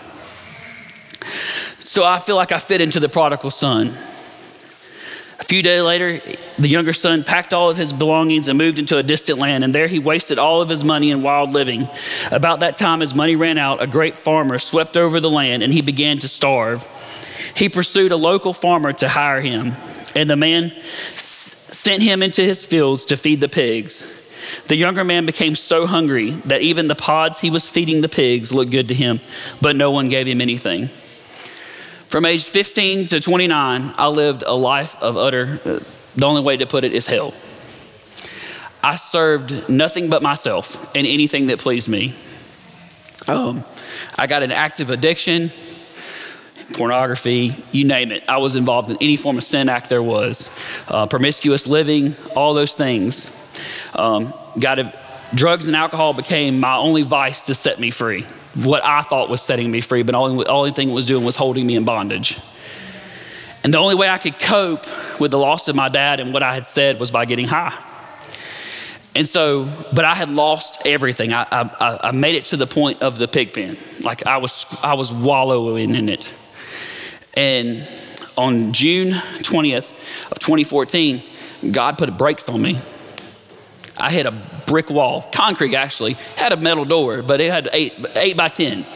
So 1.78 2.04
I 2.04 2.18
feel 2.18 2.36
like 2.36 2.52
I 2.52 2.58
fit 2.58 2.80
into 2.80 3.00
the 3.00 3.08
prodigal 3.08 3.50
son. 3.50 3.88
A 5.40 5.44
few 5.44 5.62
days 5.62 5.82
later, 5.82 6.20
the 6.58 6.68
younger 6.68 6.92
son 6.92 7.24
packed 7.24 7.52
all 7.52 7.68
of 7.68 7.76
his 7.76 7.92
belongings 7.92 8.46
and 8.48 8.56
moved 8.56 8.78
into 8.78 8.96
a 8.98 9.02
distant 9.02 9.38
land, 9.38 9.64
and 9.64 9.74
there 9.74 9.88
he 9.88 9.98
wasted 9.98 10.38
all 10.38 10.62
of 10.62 10.68
his 10.68 10.84
money 10.84 11.10
in 11.10 11.22
wild 11.22 11.50
living. 11.50 11.88
About 12.30 12.60
that 12.60 12.76
time, 12.76 13.00
his 13.00 13.14
money 13.14 13.34
ran 13.34 13.58
out. 13.58 13.82
A 13.82 13.86
great 13.86 14.14
farmer 14.14 14.58
swept 14.58 14.96
over 14.96 15.18
the 15.18 15.30
land, 15.30 15.62
and 15.62 15.72
he 15.72 15.80
began 15.80 16.18
to 16.18 16.28
starve. 16.28 16.86
He 17.56 17.68
pursued 17.68 18.12
a 18.12 18.16
local 18.16 18.52
farmer 18.52 18.92
to 18.94 19.08
hire 19.08 19.40
him, 19.40 19.72
and 20.14 20.30
the 20.30 20.36
man 20.36 20.72
s- 21.14 21.68
sent 21.72 22.02
him 22.02 22.22
into 22.22 22.42
his 22.42 22.64
fields 22.64 23.04
to 23.06 23.16
feed 23.16 23.40
the 23.40 23.48
pigs. 23.48 24.06
The 24.68 24.76
younger 24.76 25.04
man 25.04 25.26
became 25.26 25.54
so 25.54 25.86
hungry 25.86 26.30
that 26.46 26.62
even 26.62 26.86
the 26.86 26.94
pods 26.94 27.40
he 27.40 27.50
was 27.50 27.66
feeding 27.66 28.00
the 28.00 28.08
pigs 28.08 28.52
looked 28.52 28.70
good 28.70 28.88
to 28.88 28.94
him, 28.94 29.20
but 29.60 29.76
no 29.76 29.90
one 29.90 30.08
gave 30.08 30.26
him 30.26 30.40
anything. 30.40 30.88
From 32.08 32.26
age 32.26 32.44
15 32.44 33.06
to 33.06 33.20
29, 33.20 33.94
I 33.96 34.08
lived 34.08 34.44
a 34.46 34.54
life 34.54 34.96
of 34.96 35.16
utter, 35.16 35.60
uh, 35.64 35.80
the 36.14 36.26
only 36.26 36.42
way 36.42 36.58
to 36.58 36.66
put 36.66 36.84
it 36.84 36.92
is 36.92 37.06
hell. 37.06 37.32
I 38.84 38.96
served 38.96 39.68
nothing 39.70 40.10
but 40.10 40.22
myself 40.22 40.94
and 40.94 41.06
anything 41.06 41.46
that 41.46 41.58
pleased 41.58 41.88
me. 41.88 42.14
Um, 43.28 43.64
I 44.18 44.26
got 44.26 44.42
an 44.42 44.52
active 44.52 44.90
addiction, 44.90 45.50
pornography, 46.74 47.54
you 47.70 47.84
name 47.84 48.12
it. 48.12 48.24
I 48.28 48.38
was 48.38 48.56
involved 48.56 48.90
in 48.90 48.96
any 49.00 49.16
form 49.16 49.38
of 49.38 49.44
sin 49.44 49.68
act 49.68 49.88
there 49.88 50.02
was, 50.02 50.50
uh, 50.88 51.06
promiscuous 51.06 51.66
living, 51.66 52.14
all 52.34 52.54
those 52.54 52.74
things. 52.74 53.30
Um, 53.94 54.32
got 54.58 54.78
a, 54.78 54.98
drugs 55.34 55.66
and 55.66 55.76
alcohol 55.76 56.14
became 56.14 56.60
my 56.60 56.76
only 56.76 57.02
vice 57.02 57.46
to 57.46 57.54
set 57.54 57.78
me 57.78 57.90
free 57.90 58.24
what 58.54 58.84
I 58.84 59.02
thought 59.02 59.28
was 59.30 59.40
setting 59.40 59.70
me 59.70 59.80
free, 59.80 60.02
but 60.02 60.14
only, 60.14 60.46
only 60.46 60.72
thing 60.72 60.90
it 60.90 60.92
was 60.92 61.06
doing 61.06 61.24
was 61.24 61.36
holding 61.36 61.66
me 61.66 61.76
in 61.76 61.84
bondage. 61.84 62.38
And 63.64 63.72
the 63.72 63.78
only 63.78 63.94
way 63.94 64.08
I 64.08 64.18
could 64.18 64.38
cope 64.38 64.84
with 65.20 65.30
the 65.30 65.38
loss 65.38 65.68
of 65.68 65.76
my 65.76 65.88
dad 65.88 66.20
and 66.20 66.32
what 66.32 66.42
I 66.42 66.54
had 66.54 66.66
said 66.66 67.00
was 67.00 67.10
by 67.10 67.24
getting 67.24 67.46
high. 67.46 67.72
And 69.14 69.26
so, 69.26 69.68
but 69.94 70.04
I 70.04 70.14
had 70.14 70.30
lost 70.30 70.86
everything. 70.86 71.32
I, 71.32 71.46
I, 71.50 72.08
I 72.08 72.12
made 72.12 72.34
it 72.34 72.46
to 72.46 72.56
the 72.56 72.66
point 72.66 73.02
of 73.02 73.18
the 73.18 73.28
pig 73.28 73.54
pen. 73.54 73.76
Like 74.00 74.26
I 74.26 74.38
was, 74.38 74.66
I 74.82 74.94
was 74.94 75.12
wallowing 75.12 75.94
in 75.94 76.08
it. 76.08 76.34
And 77.34 77.86
on 78.36 78.72
June 78.72 79.12
20th 79.12 80.30
of 80.32 80.38
2014, 80.38 81.22
God 81.70 81.98
put 81.98 82.16
brakes 82.18 82.48
on 82.48 82.60
me. 82.60 82.78
I 83.96 84.10
hit 84.10 84.26
a 84.26 84.32
brick 84.66 84.90
wall, 84.90 85.22
concrete 85.32 85.74
actually, 85.74 86.14
had 86.36 86.52
a 86.52 86.56
metal 86.56 86.84
door, 86.84 87.22
but 87.22 87.40
it 87.40 87.50
had 87.50 87.68
eight, 87.72 87.94
eight 88.14 88.36
by 88.36 88.48
10. 88.48 88.86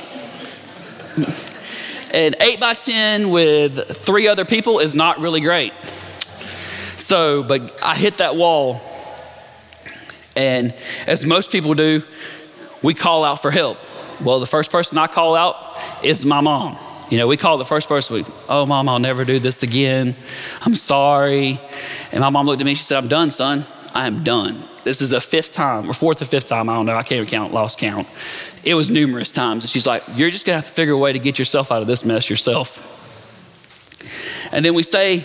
and 2.12 2.36
eight 2.40 2.60
by 2.60 2.74
10 2.74 3.30
with 3.30 3.96
three 3.98 4.26
other 4.28 4.44
people 4.44 4.78
is 4.78 4.94
not 4.94 5.20
really 5.20 5.40
great. 5.40 5.74
So, 6.96 7.42
but 7.42 7.78
I 7.82 7.94
hit 7.94 8.18
that 8.18 8.36
wall 8.36 8.80
and 10.36 10.74
as 11.06 11.24
most 11.24 11.50
people 11.50 11.74
do, 11.74 12.02
we 12.82 12.92
call 12.94 13.24
out 13.24 13.40
for 13.40 13.50
help. 13.50 13.78
Well, 14.22 14.38
the 14.38 14.46
first 14.46 14.70
person 14.70 14.98
I 14.98 15.06
call 15.06 15.34
out 15.34 15.78
is 16.04 16.24
my 16.24 16.40
mom. 16.40 16.78
You 17.10 17.18
know, 17.18 17.26
we 17.26 17.36
call 17.36 17.56
the 17.56 17.64
first 17.64 17.88
person, 17.88 18.16
we, 18.16 18.24
oh, 18.48 18.66
mom, 18.66 18.88
I'll 18.88 18.98
never 18.98 19.24
do 19.24 19.38
this 19.38 19.62
again. 19.62 20.14
I'm 20.62 20.74
sorry. 20.74 21.60
And 22.12 22.20
my 22.20 22.30
mom 22.30 22.46
looked 22.46 22.60
at 22.60 22.66
me, 22.66 22.74
she 22.74 22.84
said, 22.84 22.98
I'm 22.98 23.08
done, 23.08 23.30
son. 23.30 23.64
I 23.96 24.06
am 24.06 24.22
done. 24.22 24.62
This 24.84 25.00
is 25.00 25.08
the 25.08 25.22
fifth 25.22 25.54
time, 25.54 25.88
or 25.88 25.94
fourth 25.94 26.20
or 26.20 26.26
fifth 26.26 26.44
time, 26.44 26.68
I 26.68 26.74
don't 26.74 26.84
know, 26.84 26.94
I 26.94 27.02
can't 27.02 27.26
count, 27.26 27.54
lost 27.54 27.78
count. 27.78 28.06
It 28.62 28.74
was 28.74 28.90
numerous 28.90 29.32
times. 29.32 29.64
And 29.64 29.70
she's 29.70 29.86
like, 29.86 30.02
You're 30.16 30.28
just 30.28 30.44
gonna 30.44 30.58
have 30.58 30.66
to 30.66 30.70
figure 30.70 30.92
a 30.92 30.98
way 30.98 31.14
to 31.14 31.18
get 31.18 31.38
yourself 31.38 31.72
out 31.72 31.80
of 31.80 31.88
this 31.88 32.04
mess 32.04 32.28
yourself. 32.28 32.92
And 34.52 34.62
then 34.62 34.74
we 34.74 34.82
say, 34.82 35.24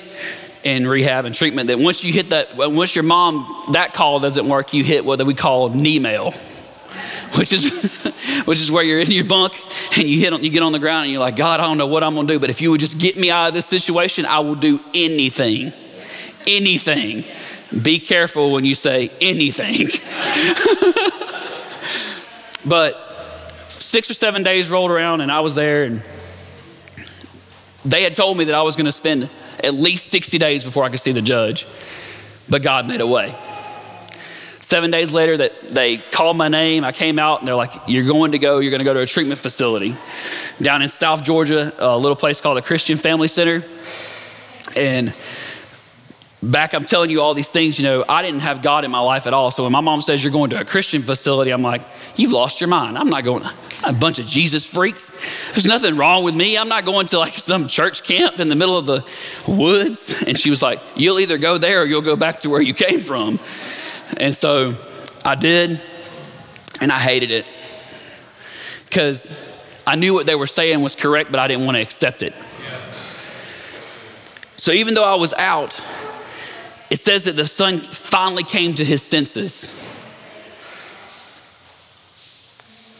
in 0.64 0.88
rehab 0.88 1.26
and 1.26 1.36
treatment 1.36 1.68
that 1.68 1.80
once 1.80 2.04
you 2.04 2.14
hit 2.14 2.30
that, 2.30 2.56
once 2.56 2.96
your 2.96 3.04
mom, 3.04 3.46
that 3.74 3.94
call 3.94 4.20
doesn't 4.22 4.48
work, 4.48 4.74
you 4.74 4.86
hit 4.86 5.04
what 5.04 5.22
we 5.26 5.34
call 5.34 5.70
knee 5.70 6.00
mail, 6.00 6.32
which 7.38 7.52
is, 7.52 8.06
which 8.46 8.62
is 8.62 8.72
where 8.72 8.84
you're 8.84 9.02
in 9.02 9.12
your 9.12 9.26
bunk 9.26 9.60
and 9.98 10.08
you 10.08 10.22
hit, 10.22 10.32
on, 10.32 10.44
you 10.46 10.50
get 10.50 10.64
on 10.64 10.72
the 10.72 10.80
ground 10.80 11.04
and 11.04 11.12
you're 11.12 11.20
like, 11.20 11.36
God, 11.36 11.60
I 11.60 11.64
don't 11.68 11.78
know 11.78 11.88
what 11.88 12.04
I'm 12.04 12.16
gonna 12.16 12.28
do, 12.28 12.40
but 12.40 12.50
if 12.50 12.62
you 12.62 12.72
would 12.72 12.80
just 12.80 13.00
get 13.00 13.18
me 13.18 13.30
out 13.30 13.50
of 13.50 13.54
this 13.54 13.66
situation, 13.66 14.26
I 14.26 14.40
will 14.40 14.56
do 14.56 14.80
anything, 14.94 15.74
anything. 16.48 17.26
Be 17.82 18.00
careful 18.00 18.52
when 18.52 18.66
you 18.66 18.76
say 18.76 19.12
anything. 19.22 19.88
but 22.66 23.08
six 23.68 24.10
or 24.10 24.14
seven 24.14 24.44
days 24.44 24.70
rolled 24.70 24.92
around 24.92 25.22
and 25.22 25.32
I 25.32 25.40
was 25.40 25.56
there 25.56 25.84
and 25.84 26.04
they 27.84 28.04
had 28.04 28.16
told 28.16 28.38
me 28.38 28.46
that 28.46 28.56
I 28.56 28.62
was 28.62 28.76
gonna 28.76 28.92
spend 28.92 29.30
at 29.64 29.74
least 29.74 30.10
60 30.10 30.38
days 30.38 30.64
before 30.64 30.84
I 30.84 30.90
could 30.90 31.00
see 31.00 31.12
the 31.12 31.22
judge. 31.22 31.68
But 32.50 32.62
God 32.62 32.88
made 32.88 33.02
a 33.02 33.08
way. 33.08 33.34
Seven 34.60 34.92
days 34.92 35.14
later, 35.14 35.38
that 35.38 35.72
they 35.72 35.98
called 35.98 36.38
my 36.38 36.48
name. 36.48 36.84
I 36.86 36.92
came 36.92 37.20
out 37.20 37.40
and 37.40 37.48
they're 37.48 37.56
like, 37.56 37.74
You're 37.88 38.06
going 38.06 38.32
to 38.32 38.40
go, 38.40 38.60
you're 38.60 38.72
going 38.72 38.80
to 38.80 38.86
go 38.86 38.94
to 38.94 39.02
a 39.02 39.06
treatment 39.06 39.40
facility 39.40 39.96
down 40.62 40.82
in 40.82 40.90
South 40.90 41.24
Georgia, 41.24 41.74
a 41.78 41.98
little 41.98 42.16
place 42.16 42.40
called 42.40 42.58
the 42.58 42.62
Christian 42.62 42.98
Family 42.98 43.28
Center. 43.28 43.64
And 44.76 45.14
back, 46.44 46.74
I'm 46.74 46.84
telling 46.84 47.10
you 47.10 47.22
all 47.22 47.34
these 47.34 47.52
things, 47.52 47.80
you 47.80 47.86
know, 47.86 48.04
I 48.08 48.22
didn't 48.22 48.42
have 48.42 48.62
God 48.62 48.84
in 48.84 48.92
my 48.92 49.00
life 49.00 49.28
at 49.28 49.34
all. 49.34 49.52
So 49.52 49.64
when 49.64 49.72
my 49.72 49.82
mom 49.82 50.02
says 50.02 50.24
you're 50.24 50.34
going 50.34 50.50
to 50.52 50.60
a 50.60 50.66
Christian 50.66 51.02
facility, 51.04 51.52
I'm 51.52 51.62
like, 51.62 51.82
You've 52.16 52.32
lost 52.32 52.60
your 52.60 52.68
mind. 52.68 52.98
I'm 52.98 53.10
not 53.10 53.24
going, 53.24 53.44
a 53.86 53.94
bunch 53.94 54.20
of 54.20 54.26
Jesus 54.26 54.66
freaks. 54.66 55.52
There's 55.52 55.66
nothing 55.66 55.96
wrong 55.96 56.24
with 56.24 56.36
me. 56.36 56.58
I'm 56.58 56.68
not 56.68 56.86
going 56.86 57.08
to 57.08 57.20
like 57.20 57.34
some 57.34 57.68
church 57.68 58.04
camp 58.04 58.40
in 58.40 58.50
the 58.50 58.56
middle 58.56 58.78
of 58.78 58.86
the 58.86 59.06
woods. 59.48 60.24
And 60.28 60.38
she 60.38 60.50
was 60.50 60.62
like, 60.62 60.82
You'll 60.96 61.20
either 61.20 61.38
go 61.38 61.58
there 61.58 61.84
or 61.84 61.86
you'll 61.86 62.02
go 62.02 62.16
back 62.16 62.42
to 62.42 62.50
where 62.50 62.62
you 62.62 62.74
came 62.74 63.00
from. 63.00 63.40
And 64.18 64.36
so 64.36 64.76
I 65.24 65.36
did, 65.36 65.82
and 66.82 66.92
I 66.92 67.00
hated 67.00 67.32
it 67.32 67.48
because 68.86 69.50
I 69.88 69.96
knew 69.96 70.14
what 70.14 70.26
they 70.26 70.36
were 70.36 70.48
saying 70.48 70.82
was 70.82 70.96
correct, 70.96 71.32
but 71.32 71.40
I 71.40 71.48
didn't 71.48 71.66
want 71.66 71.76
to 71.76 71.82
accept 71.82 72.24
it. 72.24 72.34
So 74.58 74.74
even 74.74 74.94
though 74.94 75.04
I 75.04 75.16
was 75.16 75.34
out, 75.34 75.80
it 76.92 77.00
says 77.00 77.24
that 77.24 77.38
the 77.38 77.48
son 77.48 77.78
finally 77.78 78.44
came 78.44 78.74
to 78.76 78.84
his 78.84 79.02
senses. 79.02 79.64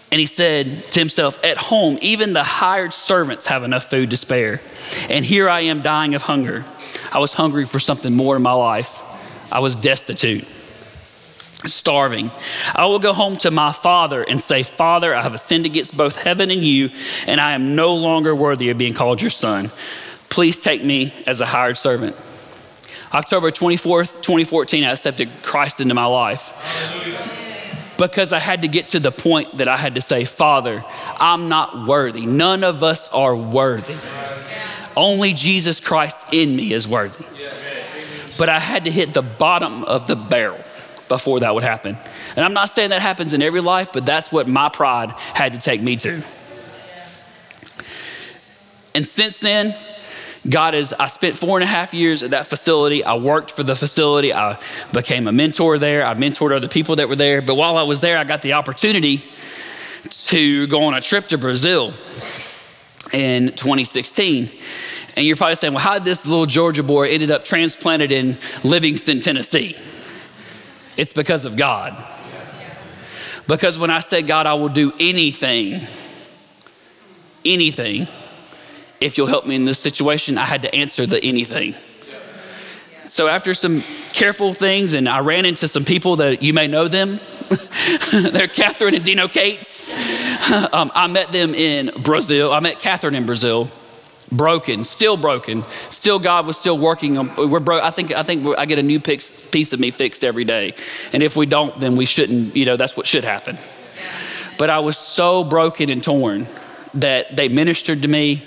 And 0.10 0.18
he 0.18 0.26
said 0.26 0.86
to 0.92 1.00
himself, 1.00 1.44
At 1.44 1.58
home, 1.58 2.00
even 2.02 2.32
the 2.32 2.44
hired 2.44 2.94
servants 2.94 3.48
have 3.48 3.64
enough 3.64 3.90
food 3.90 4.12
to 4.12 4.18
spare. 4.18 4.62
And 5.10 5.26
here 5.26 5.50
I 5.50 5.62
am 5.62 5.82
dying 5.82 6.16
of 6.16 6.22
hunger. 6.22 6.64
I 7.12 7.20
was 7.20 7.34
hungry 7.34 7.66
for 7.66 7.80
something 7.80 8.16
more 8.16 8.38
in 8.38 8.42
my 8.42 8.54
life. 8.54 9.04
I 9.52 9.60
was 9.60 9.76
destitute, 9.76 10.48
starving. 11.66 12.32
I 12.74 12.86
will 12.86 13.00
go 13.00 13.12
home 13.12 13.36
to 13.40 13.52
my 13.52 13.74
father 13.74 14.24
and 14.24 14.40
say, 14.40 14.64
Father, 14.64 15.14
I 15.14 15.22
have 15.22 15.38
sinned 15.42 15.66
against 15.66 15.98
both 15.98 16.16
heaven 16.16 16.50
and 16.50 16.64
you, 16.64 16.92
and 17.28 17.42
I 17.42 17.56
am 17.56 17.76
no 17.76 17.94
longer 17.96 18.34
worthy 18.34 18.70
of 18.70 18.78
being 18.78 18.94
called 18.94 19.22
your 19.22 19.32
son. 19.32 19.70
Please 20.30 20.62
take 20.62 20.82
me 20.82 21.14
as 21.28 21.42
a 21.42 21.46
hired 21.46 21.78
servant. 21.78 22.16
October 23.14 23.52
24th, 23.52 24.22
2014, 24.22 24.84
I 24.84 24.92
accepted 24.92 25.30
Christ 25.42 25.82
into 25.82 25.94
my 25.94 26.06
life 26.06 26.54
because 27.98 28.32
I 28.32 28.40
had 28.40 28.62
to 28.62 28.68
get 28.68 28.90
to 28.90 29.00
the 29.00 29.12
point 29.12 29.58
that 29.58 29.68
I 29.68 29.76
had 29.76 29.96
to 29.96 30.02
say, 30.02 30.24
Father, 30.26 30.84
I'm 31.20 31.50
not 31.50 31.86
worthy. 31.86 32.26
None 32.26 32.64
of 32.64 32.84
us 32.84 33.10
are 33.10 33.36
worthy. 33.36 33.96
Only 34.96 35.34
Jesus 35.34 35.80
Christ 35.80 36.34
in 36.34 36.56
me 36.56 36.74
is 36.74 36.88
worthy. 36.88 37.26
But 38.38 38.50
I 38.50 38.60
had 38.60 38.86
to 38.86 38.92
hit 38.92 39.14
the 39.14 39.22
bottom 39.22 39.84
of 39.84 40.08
the 40.08 40.16
barrel 40.16 40.58
before 41.10 41.42
that 41.42 41.54
would 41.54 41.64
happen. 41.64 41.98
And 42.38 42.46
I'm 42.46 42.54
not 42.54 42.70
saying 42.70 42.92
that 42.92 43.02
happens 43.02 43.34
in 43.34 43.42
every 43.42 43.62
life, 43.62 43.90
but 43.92 44.06
that's 44.06 44.32
what 44.32 44.48
my 44.48 44.70
pride 44.70 45.12
had 45.34 45.52
to 45.52 45.60
take 45.60 45.82
me 45.82 45.98
to. 45.98 46.24
And 48.96 49.06
since 49.06 49.40
then, 49.40 49.76
God 50.50 50.74
is, 50.74 50.92
I 50.94 51.08
spent 51.08 51.36
four 51.36 51.58
and 51.58 51.64
a 51.64 51.68
half 51.68 51.94
years 51.94 52.24
at 52.24 52.32
that 52.32 52.48
facility. 52.48 53.04
I 53.04 53.16
worked 53.16 53.52
for 53.52 53.62
the 53.62 53.76
facility. 53.76 54.34
I 54.34 54.60
became 54.92 55.28
a 55.28 55.32
mentor 55.32 55.78
there. 55.78 56.04
I 56.06 56.16
mentored 56.16 56.56
other 56.56 56.68
people 56.68 56.96
that 56.96 57.10
were 57.10 57.16
there. 57.16 57.42
But 57.42 57.56
while 57.56 57.78
I 57.78 57.84
was 57.84 58.00
there, 58.00 58.18
I 58.18 58.24
got 58.24 58.42
the 58.42 58.54
opportunity 58.54 59.24
to 60.10 60.66
go 60.68 60.86
on 60.86 60.96
a 60.96 61.02
trip 61.02 61.28
to 61.28 61.38
Brazil 61.38 61.94
in 63.14 63.50
2016. 63.50 64.50
And 65.16 65.26
you're 65.26 65.36
probably 65.36 65.56
saying, 65.56 65.74
well, 65.74 65.84
how 65.84 65.96
did 65.96 66.06
this 66.06 66.26
little 66.26 66.48
Georgia 66.48 66.84
boy 66.84 67.10
ended 67.10 67.30
up 67.30 67.44
transplanted 67.44 68.12
in 68.12 68.40
Livingston, 68.64 69.20
Tennessee? 69.20 69.76
It's 70.98 71.14
because 71.14 71.46
of 71.46 71.56
God. 71.56 71.96
Because 73.48 73.78
when 73.78 73.92
I 73.92 74.00
said, 74.00 74.26
God, 74.26 74.48
I 74.48 74.56
will 74.56 74.70
do 74.70 74.92
anything, 75.00 75.82
anything 77.46 78.08
if 79.02 79.18
you'll 79.18 79.28
help 79.28 79.46
me 79.46 79.56
in 79.56 79.66
this 79.66 79.80
situation, 79.80 80.38
I 80.38 80.46
had 80.46 80.62
to 80.62 80.74
answer 80.74 81.06
the 81.06 81.22
anything. 81.24 81.74
So 83.08 83.28
after 83.28 83.54
some 83.54 83.82
careful 84.14 84.54
things, 84.54 84.94
and 84.94 85.10
I 85.10 85.20
ran 85.20 85.46
into 85.46 85.68
some 85.68 85.84
people 85.84 86.18
that 86.18 86.42
you 86.42 86.54
may 86.54 86.68
know 86.68 86.88
them. 86.88 87.20
They're 88.14 88.48
Catherine 88.48 88.94
and 88.94 89.04
Dino 89.04 89.28
Cates. 89.28 90.20
Um, 90.74 90.92
I 90.94 91.08
met 91.08 91.32
them 91.32 91.54
in 91.54 91.92
Brazil. 92.02 92.52
I 92.52 92.60
met 92.60 92.80
Catherine 92.80 93.16
in 93.16 93.26
Brazil. 93.26 93.72
Broken, 94.34 94.84
still 94.84 95.16
broken. 95.16 95.64
Still, 95.70 96.20
God 96.20 96.46
was 96.46 96.58
still 96.58 96.78
working. 96.78 97.16
We're 97.38 97.62
broke. 97.62 97.84
I 97.84 97.92
think. 97.92 98.12
I 98.12 98.24
think 98.24 98.46
I 98.58 98.66
get 98.66 98.78
a 98.78 98.84
new 98.84 99.00
piece 99.00 99.72
of 99.72 99.80
me 99.80 99.92
fixed 99.92 100.26
every 100.26 100.44
day. 100.44 100.74
And 101.14 101.24
if 101.24 101.38
we 101.38 101.46
don't, 101.46 101.80
then 101.80 101.96
we 101.96 102.06
shouldn't. 102.06 102.58
You 102.58 102.66
know, 102.66 102.76
that's 102.76 102.98
what 102.98 103.08
should 103.08 103.24
happen. 103.24 103.58
But 104.58 104.70
I 104.70 104.80
was 104.80 104.98
so 104.98 105.46
broken 105.46 105.90
and 105.90 106.04
torn 106.04 106.48
that 106.96 107.36
they 107.36 107.48
ministered 107.48 108.02
to 108.02 108.10
me 108.10 108.44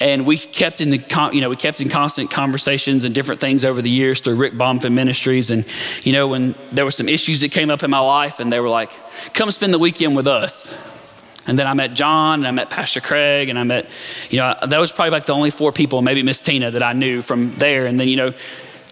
and 0.00 0.26
we 0.26 0.36
kept 0.38 0.80
in 0.80 0.90
the 0.90 1.30
you 1.32 1.40
know 1.40 1.48
we 1.48 1.56
kept 1.56 1.80
in 1.80 1.88
constant 1.88 2.30
conversations 2.30 3.04
and 3.04 3.14
different 3.14 3.40
things 3.40 3.64
over 3.64 3.80
the 3.80 3.90
years 3.90 4.20
through 4.20 4.34
Rick 4.36 4.54
Bonfin 4.54 4.92
Ministries. 4.92 5.50
And 5.50 5.64
you 6.02 6.12
know 6.12 6.28
when 6.28 6.54
there 6.72 6.84
were 6.84 6.90
some 6.90 7.08
issues 7.08 7.40
that 7.42 7.50
came 7.50 7.70
up 7.70 7.82
in 7.82 7.90
my 7.90 8.00
life 8.00 8.40
and 8.40 8.52
they 8.52 8.60
were 8.60 8.68
like 8.68 8.90
come 9.34 9.50
spend 9.50 9.72
the 9.72 9.78
weekend 9.78 10.16
with 10.16 10.26
us. 10.26 10.92
And 11.46 11.58
then 11.58 11.66
I 11.66 11.74
met 11.74 11.92
John 11.92 12.40
and 12.40 12.46
I 12.46 12.50
met 12.52 12.70
Pastor 12.70 13.00
Craig 13.00 13.48
and 13.48 13.58
I 13.58 13.64
met 13.64 13.88
you 14.30 14.38
know 14.38 14.54
that 14.66 14.78
was 14.78 14.92
probably 14.92 15.10
like 15.10 15.26
the 15.26 15.34
only 15.34 15.50
four 15.50 15.72
people 15.72 16.02
maybe 16.02 16.22
Miss 16.22 16.40
Tina 16.40 16.72
that 16.72 16.82
I 16.82 16.92
knew 16.92 17.22
from 17.22 17.52
there. 17.54 17.86
And 17.86 17.98
then 17.98 18.08
you 18.08 18.16
know 18.16 18.34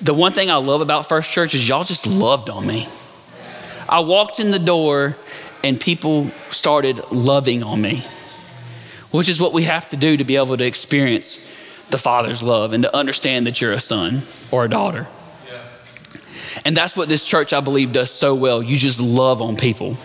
the 0.01 0.15
one 0.15 0.33
thing 0.33 0.51
I 0.51 0.57
love 0.57 0.81
about 0.81 1.09
First 1.09 1.31
Church 1.31 1.55
is 1.55 1.69
y'all 1.69 1.85
just 1.85 2.07
loved 2.07 2.49
on 2.51 2.67
me. 2.67 2.87
I 3.89 4.01
walked 4.01 4.41
in 4.41 4.51
the 4.51 4.59
door 4.59 5.17
and 5.65 5.81
people 5.81 6.29
started 6.51 7.11
loving 7.11 7.63
on 7.63 7.81
me 7.81 8.03
which 9.13 9.29
is 9.29 9.41
what 9.41 9.53
we 9.53 9.63
have 9.63 9.89
to 9.89 9.97
do 9.97 10.17
to 10.17 10.25
be 10.25 10.37
able 10.37 10.57
to 10.57 10.65
experience 10.65 11.37
the 11.91 11.99
Father's 11.99 12.43
love 12.43 12.73
and 12.73 12.83
to 12.83 12.97
understand 12.97 13.47
that 13.47 13.61
you're 13.61 13.73
a 13.73 13.81
son 13.81 14.23
or 14.51 14.65
a 14.65 14.69
daughter. 14.69 15.07
Yeah. 15.47 15.63
And 16.65 16.77
that's 16.77 16.97
what 16.97 17.09
this 17.09 17.25
church, 17.25 17.53
I 17.53 17.61
believe, 17.61 17.93
does 17.93 18.11
so 18.11 18.35
well. 18.35 18.63
You 18.63 18.77
just 18.77 19.01
love 19.01 19.41
on 19.41 19.57
people. 19.57 19.97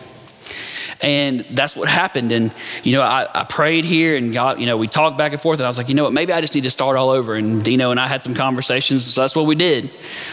And 1.02 1.46
that's 1.52 1.76
what 1.76 1.88
happened. 1.88 2.32
And, 2.32 2.52
you 2.84 2.94
know, 2.94 3.02
I, 3.02 3.28
I, 3.34 3.44
prayed 3.44 3.86
here 3.86 4.16
and 4.16 4.34
God, 4.34 4.60
you 4.60 4.66
know, 4.66 4.78
we 4.78 4.88
talked 4.88 5.18
back 5.18 5.32
and 5.32 5.40
forth. 5.40 5.60
And 5.60 5.66
I 5.66 5.70
was 5.70 5.78
like, 5.78 5.90
you 5.90 5.96
know 5.96 6.06
what, 6.06 6.14
maybe 6.14 6.34
I 6.34 6.42
just 6.42 6.56
need 6.56 6.64
to 6.64 6.72
start 6.72 6.98
all 6.98 7.12
over. 7.12 7.36
And 7.36 7.64
Dino 7.64 7.92
and 7.92 8.00
I 8.00 8.08
had 8.08 8.24
some 8.24 8.34
conversations. 8.34 9.06
So 9.06 9.22
that's 9.22 9.36
what 9.36 9.46
we 9.46 9.56
did. 9.56 9.92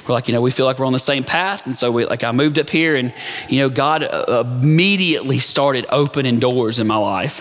We're 0.08 0.14
like, 0.14 0.26
you 0.26 0.32
know, 0.32 0.40
we 0.40 0.50
feel 0.50 0.64
like 0.64 0.78
we're 0.78 0.86
on 0.86 0.94
the 0.94 0.98
same 0.98 1.22
path. 1.22 1.66
And 1.66 1.76
so 1.76 1.92
we, 1.92 2.06
like, 2.06 2.24
I 2.24 2.32
moved 2.32 2.58
up 2.58 2.70
here 2.70 2.96
and, 2.96 3.12
you 3.48 3.60
know, 3.60 3.68
God 3.68 4.04
uh, 4.04 4.44
immediately 4.62 5.38
started 5.38 5.86
opening 5.90 6.38
doors 6.38 6.78
in 6.78 6.86
my 6.86 6.96
life 6.96 7.40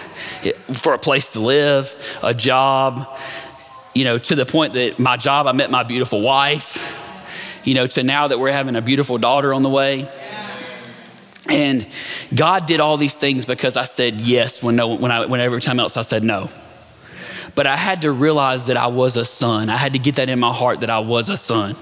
for 0.82 0.94
a 0.94 1.00
place 1.00 1.32
to 1.32 1.40
live, 1.40 2.20
a 2.24 2.34
job, 2.34 3.08
you 3.94 4.04
know, 4.04 4.18
to 4.18 4.36
the 4.36 4.46
point 4.46 4.74
that 4.74 5.00
my 5.00 5.18
job, 5.18 5.48
I 5.48 5.54
met 5.54 5.72
my 5.72 5.84
beautiful 5.84 6.22
wife, 6.22 7.00
you 7.64 7.74
know, 7.74 7.88
to 7.88 8.04
now 8.04 8.28
that 8.28 8.40
we're 8.40 8.52
having 8.52 8.76
a 8.76 8.82
beautiful 8.82 9.18
daughter 9.18 9.54
on 9.54 9.62
the 9.62 9.70
way. 9.70 10.10
And 11.54 11.86
God 12.34 12.66
did 12.66 12.80
all 12.80 12.98
these 12.98 13.14
things 13.14 13.46
because 13.46 13.78
I 13.78 13.86
said 13.86 14.16
yes 14.16 14.64
when 14.64 14.76
no 14.76 14.96
when 14.96 15.12
I 15.12 15.28
when 15.28 15.40
every 15.40 15.62
time 15.62 15.80
else 15.80 15.98
I 15.98 16.02
said 16.02 16.24
no. 16.24 16.50
But 17.54 17.68
I 17.68 17.78
had 17.78 18.02
to 18.02 18.12
realize 18.12 18.66
that 18.66 18.78
I 18.78 18.88
was 18.88 19.18
a 19.18 19.24
son. 19.24 19.70
I 19.70 19.78
had 19.78 19.94
to 19.94 20.00
get 20.00 20.16
that 20.16 20.30
in 20.30 20.40
my 20.40 20.52
heart 20.52 20.80
that 20.80 20.90
I 20.90 21.00
was 21.00 21.30
a 21.30 21.38
son. 21.38 21.76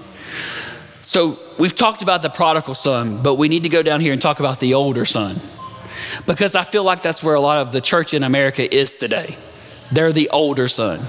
So 1.00 1.38
we've 1.58 1.74
talked 1.74 2.02
about 2.02 2.20
the 2.20 2.28
prodigal 2.28 2.74
son, 2.74 3.22
but 3.22 3.36
we 3.36 3.48
need 3.48 3.62
to 3.62 3.70
go 3.70 3.82
down 3.82 4.00
here 4.00 4.12
and 4.12 4.20
talk 4.20 4.40
about 4.40 4.58
the 4.58 4.74
older 4.74 5.06
son. 5.06 5.40
Because 6.26 6.54
I 6.54 6.64
feel 6.64 6.84
like 6.84 7.00
that's 7.00 7.22
where 7.22 7.34
a 7.34 7.40
lot 7.40 7.66
of 7.66 7.72
the 7.72 7.80
church 7.80 8.12
in 8.12 8.22
America 8.22 8.72
is 8.72 8.98
today. 8.98 9.36
They're 9.90 10.12
the 10.12 10.28
older 10.28 10.68
son. 10.68 11.00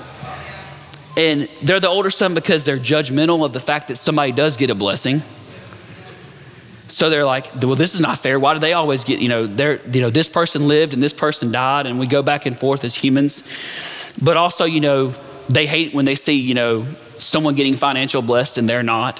And 1.17 1.49
they're 1.61 1.81
the 1.81 1.89
older 1.89 2.09
son 2.09 2.33
because 2.33 2.63
they're 2.63 2.79
judgmental 2.79 3.45
of 3.45 3.51
the 3.51 3.59
fact 3.59 3.89
that 3.89 3.97
somebody 3.97 4.31
does 4.31 4.55
get 4.55 4.69
a 4.69 4.75
blessing 4.75 5.21
so 6.87 7.09
they're 7.09 7.25
like, 7.25 7.47
well, 7.61 7.75
this 7.75 7.95
is 7.95 8.01
not 8.01 8.19
fair. 8.19 8.39
Why 8.39 8.53
do 8.53 8.59
they 8.59 8.73
always 8.73 9.03
get, 9.03 9.19
you 9.19 9.29
know, 9.29 9.47
they're, 9.47 9.81
you 9.87 10.01
know, 10.01 10.09
this 10.09 10.27
person 10.29 10.67
lived 10.67 10.93
and 10.93 11.01
this 11.01 11.13
person 11.13 11.51
died, 11.51 11.87
and 11.87 11.99
we 11.99 12.07
go 12.07 12.21
back 12.21 12.45
and 12.45 12.57
forth 12.57 12.83
as 12.83 12.95
humans. 12.95 13.43
But 14.21 14.37
also, 14.37 14.65
you 14.65 14.81
know, 14.81 15.13
they 15.49 15.65
hate 15.65 15.93
when 15.93 16.05
they 16.05 16.15
see, 16.15 16.39
you 16.39 16.53
know, 16.53 16.85
someone 17.19 17.55
getting 17.55 17.75
financial 17.75 18.21
blessed 18.21 18.57
and 18.57 18.67
they're 18.67 18.83
not. 18.83 19.19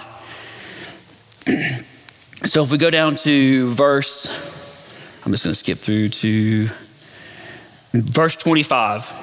so 2.46 2.63
if 2.63 2.72
we 2.72 2.77
go 2.77 2.89
down 2.89 3.15
to 3.17 3.67
verse, 3.70 4.27
I'm 5.25 5.32
just 5.32 5.43
going 5.43 5.53
to 5.53 5.55
skip 5.55 5.79
through 5.79 6.10
to 6.10 6.70
verse 7.93 8.36
25. 8.36 9.23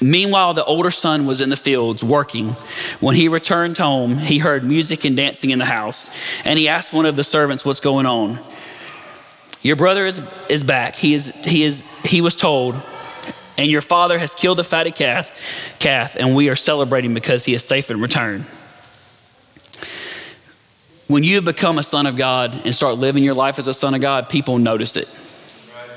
Meanwhile, 0.00 0.54
the 0.54 0.64
older 0.64 0.92
son 0.92 1.26
was 1.26 1.40
in 1.40 1.48
the 1.48 1.56
fields 1.56 2.04
working. 2.04 2.50
When 3.00 3.16
he 3.16 3.28
returned 3.28 3.78
home, 3.78 4.16
he 4.18 4.38
heard 4.38 4.62
music 4.62 5.04
and 5.04 5.16
dancing 5.16 5.50
in 5.50 5.58
the 5.58 5.64
house, 5.64 6.08
and 6.44 6.58
he 6.58 6.68
asked 6.68 6.92
one 6.92 7.04
of 7.04 7.16
the 7.16 7.24
servants 7.24 7.64
what's 7.64 7.80
going 7.80 8.06
on. 8.06 8.38
Your 9.62 9.74
brother 9.74 10.06
is, 10.06 10.22
is 10.48 10.62
back. 10.62 10.94
He, 10.94 11.14
is, 11.14 11.34
he, 11.44 11.64
is, 11.64 11.82
he 12.04 12.20
was 12.20 12.36
told, 12.36 12.76
and 13.56 13.68
your 13.68 13.80
father 13.80 14.18
has 14.18 14.34
killed 14.34 14.60
a 14.60 14.64
fatty 14.64 14.92
calf, 14.92 15.76
calf, 15.80 16.14
and 16.14 16.36
we 16.36 16.48
are 16.48 16.56
celebrating 16.56 17.12
because 17.12 17.44
he 17.44 17.54
is 17.54 17.64
safe 17.64 17.90
and 17.90 18.00
returned. 18.00 18.44
When 21.08 21.24
you 21.24 21.42
become 21.42 21.78
a 21.78 21.82
son 21.82 22.06
of 22.06 22.16
God 22.16 22.54
and 22.64 22.74
start 22.74 22.98
living 22.98 23.24
your 23.24 23.34
life 23.34 23.58
as 23.58 23.66
a 23.66 23.74
son 23.74 23.94
of 23.94 24.00
God, 24.00 24.28
people 24.28 24.58
notice 24.58 24.96
it. 24.96 25.08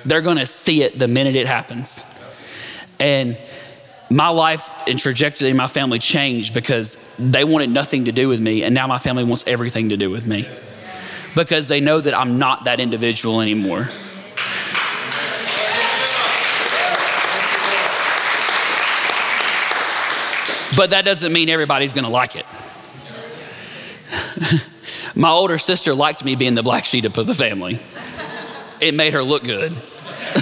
They're 0.06 0.22
going 0.22 0.38
to 0.38 0.46
see 0.46 0.82
it 0.82 0.98
the 0.98 1.08
minute 1.08 1.36
it 1.36 1.46
happens. 1.46 2.04
And 3.00 3.38
my 4.12 4.28
life 4.28 4.70
and 4.88 5.00
trajectory 5.00 5.50
in 5.50 5.58
my 5.58 5.68
family 5.68 5.98
changed 5.98 6.54
because 6.54 6.98
they 7.18 7.44
wanted 7.46 7.70
nothing 7.70 8.06
to 8.06 8.12
do 8.12 8.28
with 8.28 8.42
me, 8.42 8.64
and 8.64 8.76
now 8.76 8.86
my 8.86 8.98
family 8.98 9.24
wants 9.24 9.44
everything 9.48 9.90
to 9.90 9.98
do 9.98 10.10
with 10.10 10.28
me 10.28 10.46
because 11.36 11.68
they 11.68 11.80
know 11.80 12.00
that 12.00 12.14
I'm 12.14 12.38
not 12.38 12.66
that 12.66 12.80
individual 12.82 13.42
anymore. 13.42 13.88
But 20.76 20.90
that 20.92 21.04
doesn't 21.06 21.32
mean 21.32 21.50
everybody's 21.50 21.94
gonna 21.94 22.10
like 22.10 22.36
it. 22.36 22.46
my 25.16 25.30
older 25.30 25.58
sister 25.58 25.94
liked 25.94 26.26
me 26.26 26.36
being 26.36 26.56
the 26.56 26.64
black 26.64 26.86
sheep 26.86 27.06
of 27.18 27.28
the 27.28 27.34
family, 27.34 27.80
it 28.82 28.94
made 28.94 29.14
her 29.14 29.24
look 29.24 29.44
good. 29.44 29.74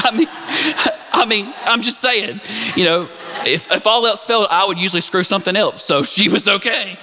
I 0.00 0.10
mean, 0.14 0.28
I 1.18 1.24
mean, 1.24 1.52
I'm 1.64 1.82
just 1.82 2.00
saying, 2.00 2.40
you 2.76 2.84
know, 2.84 3.08
if, 3.44 3.70
if 3.72 3.86
all 3.88 4.06
else 4.06 4.24
failed, 4.24 4.46
I 4.50 4.64
would 4.64 4.78
usually 4.78 5.00
screw 5.00 5.24
something 5.24 5.56
else. 5.56 5.82
So 5.82 6.04
she 6.04 6.28
was 6.28 6.48
okay. 6.48 6.96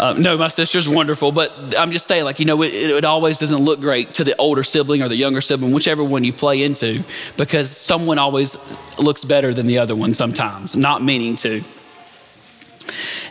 Um, 0.00 0.20
no, 0.20 0.36
my 0.36 0.48
sister's 0.48 0.88
wonderful, 0.88 1.30
but 1.30 1.78
I'm 1.78 1.92
just 1.92 2.08
saying, 2.08 2.24
like, 2.24 2.40
you 2.40 2.44
know, 2.44 2.62
it, 2.62 2.74
it, 2.74 3.04
always 3.04 3.38
doesn't 3.38 3.62
look 3.62 3.80
great 3.80 4.14
to 4.14 4.24
the 4.24 4.34
older 4.36 4.64
sibling 4.64 5.00
or 5.00 5.08
the 5.08 5.14
younger 5.14 5.40
sibling, 5.40 5.72
whichever 5.72 6.02
one 6.02 6.24
you 6.24 6.32
play 6.32 6.64
into, 6.64 7.04
because 7.36 7.70
someone 7.70 8.18
always 8.18 8.56
looks 8.98 9.24
better 9.24 9.54
than 9.54 9.66
the 9.66 9.78
other 9.78 9.94
one 9.94 10.12
sometimes, 10.12 10.74
not 10.74 11.04
meaning 11.04 11.36
to. 11.36 11.62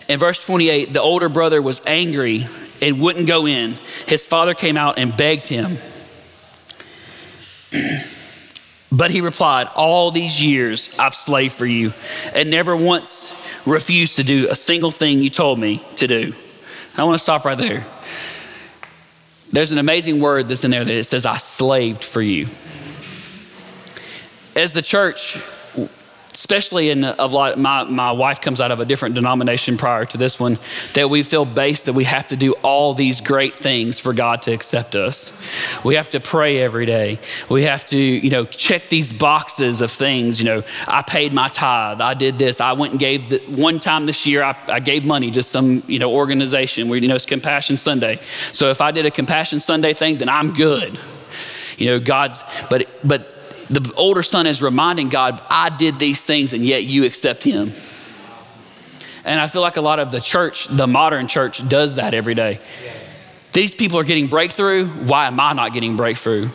In 0.07 0.17
verse 0.17 0.39
28, 0.39 0.93
the 0.93 1.01
older 1.01 1.27
brother 1.27 1.61
was 1.61 1.81
angry 1.85 2.45
and 2.81 3.01
wouldn't 3.01 3.27
go 3.27 3.45
in. 3.45 3.77
His 4.07 4.25
father 4.25 4.53
came 4.53 4.77
out 4.77 4.97
and 4.97 5.15
begged 5.17 5.47
him. 5.47 5.77
But 8.95 9.11
he 9.11 9.19
replied, 9.19 9.67
All 9.75 10.09
these 10.11 10.41
years 10.41 10.89
I've 10.97 11.15
slaved 11.15 11.53
for 11.53 11.65
you 11.65 11.91
and 12.33 12.49
never 12.49 12.77
once 12.77 13.33
refused 13.65 14.17
to 14.17 14.23
do 14.23 14.47
a 14.49 14.55
single 14.55 14.91
thing 14.91 15.21
you 15.21 15.29
told 15.29 15.59
me 15.59 15.83
to 15.97 16.07
do. 16.07 16.33
I 16.97 17.03
want 17.03 17.15
to 17.15 17.23
stop 17.23 17.43
right 17.43 17.57
there. 17.57 17.85
There's 19.51 19.73
an 19.73 19.79
amazing 19.79 20.21
word 20.21 20.47
that's 20.47 20.63
in 20.63 20.71
there 20.71 20.85
that 20.85 20.93
it 20.93 21.03
says, 21.03 21.25
I 21.25 21.37
slaved 21.37 22.03
for 22.03 22.21
you. 22.21 22.45
As 24.55 24.71
the 24.71 24.81
church, 24.81 25.41
especially 26.35 26.89
in 26.89 27.03
a 27.05 27.25
lot, 27.25 27.57
my, 27.57 27.83
my 27.85 28.11
wife 28.11 28.41
comes 28.41 28.59
out 28.59 28.69
of 28.69 28.81
a 28.81 28.85
different 28.85 29.15
denomination 29.15 29.77
prior 29.77 30.05
to 30.05 30.17
this 30.17 30.39
one, 30.39 30.57
that 30.93 31.09
we 31.09 31.23
feel 31.23 31.45
based 31.45 31.85
that 31.85 31.93
we 31.93 32.03
have 32.03 32.27
to 32.27 32.35
do 32.35 32.51
all 32.61 32.93
these 32.93 33.21
great 33.21 33.55
things 33.55 33.99
for 33.99 34.13
God 34.13 34.41
to 34.43 34.51
accept 34.53 34.95
us. 34.95 35.31
We 35.83 35.95
have 35.95 36.09
to 36.09 36.19
pray 36.19 36.59
every 36.59 36.85
day. 36.85 37.19
We 37.49 37.63
have 37.63 37.85
to, 37.85 37.97
you 37.97 38.29
know, 38.29 38.45
check 38.45 38.89
these 38.89 39.13
boxes 39.13 39.79
of 39.79 39.91
things. 39.91 40.39
You 40.39 40.45
know, 40.45 40.63
I 40.87 41.01
paid 41.01 41.33
my 41.33 41.47
tithe. 41.47 42.01
I 42.01 42.13
did 42.13 42.37
this. 42.37 42.59
I 42.59 42.73
went 42.73 42.91
and 42.91 42.99
gave 42.99 43.29
the, 43.29 43.39
one 43.47 43.79
time 43.79 44.05
this 44.05 44.27
year. 44.27 44.43
I, 44.43 44.57
I 44.67 44.79
gave 44.81 45.05
money 45.05 45.31
to 45.31 45.41
some, 45.41 45.83
you 45.87 45.99
know, 45.99 46.13
organization 46.13 46.89
where 46.89 46.99
you 46.99 47.07
know 47.07 47.15
it's 47.15 47.25
Compassion 47.25 47.77
Sunday. 47.77 48.17
So 48.51 48.69
if 48.69 48.81
I 48.81 48.91
did 48.91 49.05
a 49.05 49.11
Compassion 49.11 49.61
Sunday 49.61 49.93
thing, 49.93 50.17
then 50.17 50.27
I'm 50.27 50.53
good. 50.53 50.99
You 51.77 51.87
know, 51.87 51.99
God's. 51.99 52.43
But 52.69 52.89
but 53.03 53.34
the 53.69 53.93
older 53.95 54.23
son 54.23 54.47
is 54.47 54.61
reminding 54.61 55.09
God, 55.09 55.41
I 55.49 55.69
did 55.69 55.99
these 55.99 56.21
things 56.21 56.53
and 56.53 56.63
yet 56.63 56.83
you 56.83 57.05
accept 57.05 57.43
him. 57.43 57.71
And 59.25 59.39
I 59.39 59.47
feel 59.47 59.63
like 59.63 59.77
a 59.77 59.81
lot 59.81 59.99
of 59.99 60.11
the 60.11 60.21
church, 60.21 60.67
the 60.67 60.85
modern 60.85 61.27
church, 61.27 61.67
does 61.67 61.95
that 61.95 62.13
every 62.13 62.35
day. 62.35 62.59
These 63.53 63.73
people 63.73 63.97
are 63.97 64.03
getting 64.03 64.27
breakthrough. 64.27 64.85
Why 64.85 65.27
am 65.27 65.39
I 65.39 65.53
not 65.53 65.73
getting 65.73 65.97
breakthrough? 65.97 66.49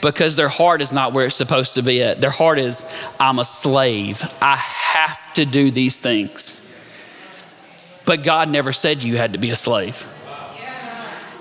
Because 0.00 0.36
their 0.36 0.48
heart 0.48 0.80
is 0.80 0.92
not 0.92 1.12
where 1.12 1.26
it's 1.26 1.34
supposed 1.34 1.74
to 1.74 1.82
be 1.82 2.02
at. 2.02 2.20
Their 2.20 2.30
heart 2.30 2.58
is, 2.58 2.84
I'm 3.20 3.38
a 3.38 3.44
slave. 3.44 4.22
I 4.40 4.56
have 4.56 5.34
to 5.34 5.44
do 5.44 5.70
these 5.70 5.98
things. 5.98 6.52
But 8.06 8.22
God 8.22 8.48
never 8.48 8.72
said 8.72 9.02
you 9.02 9.16
had 9.16 9.32
to 9.32 9.38
be 9.38 9.50
a 9.50 9.56
slave, 9.56 10.06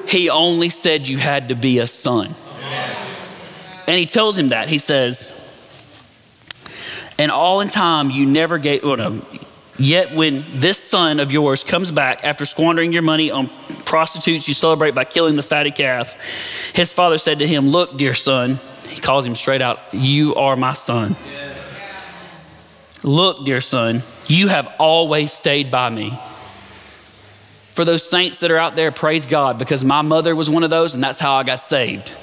He 0.08 0.30
only 0.30 0.70
said 0.70 1.08
you 1.08 1.20
had 1.20 1.50
to 1.50 1.56
be 1.56 1.80
a 1.80 1.88
son. 1.88 2.34
And 3.88 4.00
he 4.00 4.06
tells 4.06 4.38
him 4.38 4.50
that. 4.50 4.70
He 4.70 4.78
says, 4.78 5.42
and 7.18 7.32
all 7.32 7.62
in 7.62 7.70
time 7.70 8.10
you 8.12 8.26
never 8.26 8.58
gave, 8.58 8.84
no, 8.84 9.22
yet 9.78 10.12
when 10.14 10.44
this 10.54 10.78
son 10.78 11.20
of 11.20 11.32
yours 11.32 11.64
comes 11.64 11.92
back 11.92 12.26
after 12.26 12.46
squandering 12.46 12.92
your 12.92 13.02
money 13.04 13.32
on 13.32 13.50
prostitutes 13.86 14.48
you 14.48 14.54
celebrate 14.54 14.96
by 14.96 15.06
killing 15.06 15.36
the 15.36 15.44
fatty 15.44 15.72
calf, 15.72 16.14
his 16.76 16.92
father 16.92 17.18
said 17.18 17.40
to 17.40 17.48
him, 17.48 17.70
Look, 17.70 17.98
dear 17.98 18.14
son, 18.14 18.60
he 18.90 19.00
calls 19.00 19.26
him 19.26 19.36
straight 19.36 19.62
out, 19.62 19.80
You 19.94 20.36
are 20.36 20.56
my 20.56 20.74
son. 20.74 21.16
Look, 23.04 23.46
dear 23.46 23.62
son, 23.62 24.04
you 24.28 24.48
have 24.48 24.74
always 24.80 25.32
stayed 25.32 25.70
by 25.70 25.90
me. 25.90 26.18
For 27.72 27.86
those 27.86 28.08
saints 28.10 28.40
that 28.40 28.52
are 28.52 28.58
out 28.58 28.76
there, 28.76 28.92
praise 28.92 29.26
God, 29.26 29.60
because 29.60 29.86
my 29.86 30.02
mother 30.02 30.36
was 30.36 30.50
one 30.50 30.64
of 30.64 30.70
those, 30.70 30.96
and 30.96 31.04
that's 31.04 31.20
how 31.20 31.36
I 31.36 31.44
got 31.44 31.64
saved. 31.64 32.16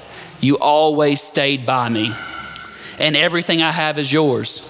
You 0.43 0.59
always 0.59 1.23
stayed 1.23 1.65
by 1.65 1.89
me, 1.89 2.13
and 2.99 3.17
everything 3.17 3.63
I 3.63 3.71
have 3.71 3.97
is 3.97 4.13
yours. 4.13 4.69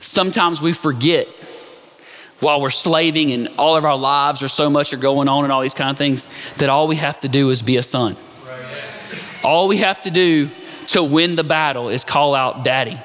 Sometimes 0.00 0.60
we 0.60 0.72
forget 0.72 1.28
while 2.40 2.60
we're 2.60 2.70
slaving 2.70 3.30
and 3.30 3.48
all 3.58 3.76
of 3.76 3.84
our 3.84 3.96
lives 3.96 4.42
or 4.42 4.48
so 4.48 4.68
much 4.68 4.92
are 4.92 4.98
going 4.98 5.28
on 5.28 5.44
and 5.44 5.52
all 5.52 5.60
these 5.60 5.74
kind 5.74 5.90
of 5.90 5.96
things 5.96 6.26
that 6.54 6.68
all 6.68 6.88
we 6.88 6.96
have 6.96 7.20
to 7.20 7.28
do 7.28 7.50
is 7.50 7.62
be 7.62 7.76
a 7.76 7.82
son. 7.82 8.16
All 9.44 9.68
we 9.68 9.76
have 9.78 10.00
to 10.02 10.10
do 10.10 10.50
to 10.88 11.02
win 11.04 11.36
the 11.36 11.44
battle 11.44 11.88
is 11.88 12.04
call 12.04 12.34
out, 12.34 12.64
Daddy. 12.64 12.98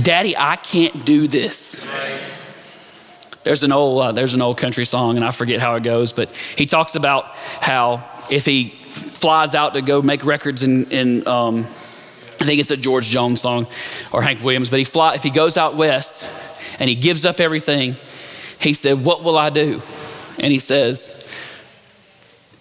Daddy, 0.00 0.36
I 0.36 0.56
can't 0.56 1.04
do 1.04 1.26
this. 1.26 1.90
There's 3.42 3.64
an 3.64 3.72
old 3.72 4.00
uh, 4.00 4.12
there's 4.12 4.34
an 4.34 4.42
old 4.42 4.58
country 4.58 4.84
song, 4.84 5.16
and 5.16 5.24
I 5.24 5.32
forget 5.32 5.60
how 5.60 5.74
it 5.74 5.82
goes, 5.82 6.12
but 6.12 6.30
he 6.32 6.66
talks 6.66 6.94
about 6.94 7.26
how 7.34 8.04
if 8.30 8.46
he 8.46 8.74
flies 8.94 9.54
out 9.54 9.74
to 9.74 9.82
go 9.82 10.02
make 10.02 10.24
records 10.24 10.62
in, 10.62 10.90
in 10.90 11.26
um, 11.26 11.60
I 12.40 12.46
think 12.46 12.60
it's 12.60 12.70
a 12.70 12.76
George 12.76 13.06
Jones 13.06 13.40
song 13.40 13.66
or 14.12 14.22
Hank 14.22 14.42
Williams, 14.42 14.70
but 14.70 14.78
he 14.78 14.84
fly, 14.84 15.14
if 15.14 15.22
he 15.22 15.30
goes 15.30 15.56
out 15.56 15.76
west 15.76 16.30
and 16.78 16.88
he 16.88 16.96
gives 16.96 17.24
up 17.24 17.40
everything, 17.40 17.96
he 18.60 18.72
said, 18.72 19.04
What 19.04 19.22
will 19.22 19.38
I 19.38 19.50
do? 19.50 19.82
And 20.38 20.52
he 20.52 20.58
says, 20.58 21.10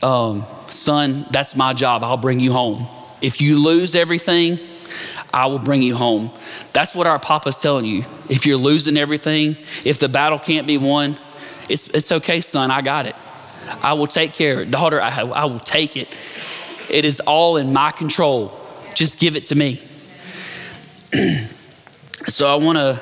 um, 0.02 0.46
Son, 0.70 1.26
that's 1.32 1.56
my 1.56 1.74
job. 1.74 2.04
I'll 2.04 2.18
bring 2.18 2.40
you 2.40 2.52
home. 2.52 2.88
If 3.22 3.42
you 3.42 3.64
lose 3.64 3.96
everything, 3.96 4.58
I 5.34 5.48
will 5.48 5.60
bring 5.60 5.82
you 5.82 5.96
home. 5.96 6.32
That's 6.74 6.94
what 6.94 7.08
our 7.08 7.20
Papa's 7.20 7.58
telling 7.58 7.86
you. 7.86 8.04
If 8.30 8.46
you're 8.46 8.58
losing 8.58 8.98
everything, 8.98 9.58
if 9.84 10.00
the 10.00 10.10
battle 10.10 10.40
can't 10.40 10.68
be 10.68 10.78
won, 10.78 11.18
it's, 11.70 11.88
it's 11.88 12.12
okay, 12.12 12.42
son. 12.42 12.72
I 12.72 12.82
got 12.82 13.06
it. 13.06 13.16
I 13.82 13.94
will 13.94 14.08
take 14.08 14.34
care 14.34 14.54
of 14.54 14.60
it. 14.60 14.72
Daughter, 14.72 15.02
I, 15.02 15.22
I 15.22 15.46
will 15.46 15.60
take 15.60 15.96
it. 15.98 16.16
It 16.90 17.06
is 17.06 17.20
all 17.22 17.58
in 17.58 17.74
my 17.74 17.92
control. 17.92 18.52
Just 18.94 19.20
give 19.20 19.36
it 19.36 19.48
to 19.48 19.56
me. 19.56 19.82
so 22.28 22.48
I 22.52 22.56
want 22.56 22.78
to 22.78 23.02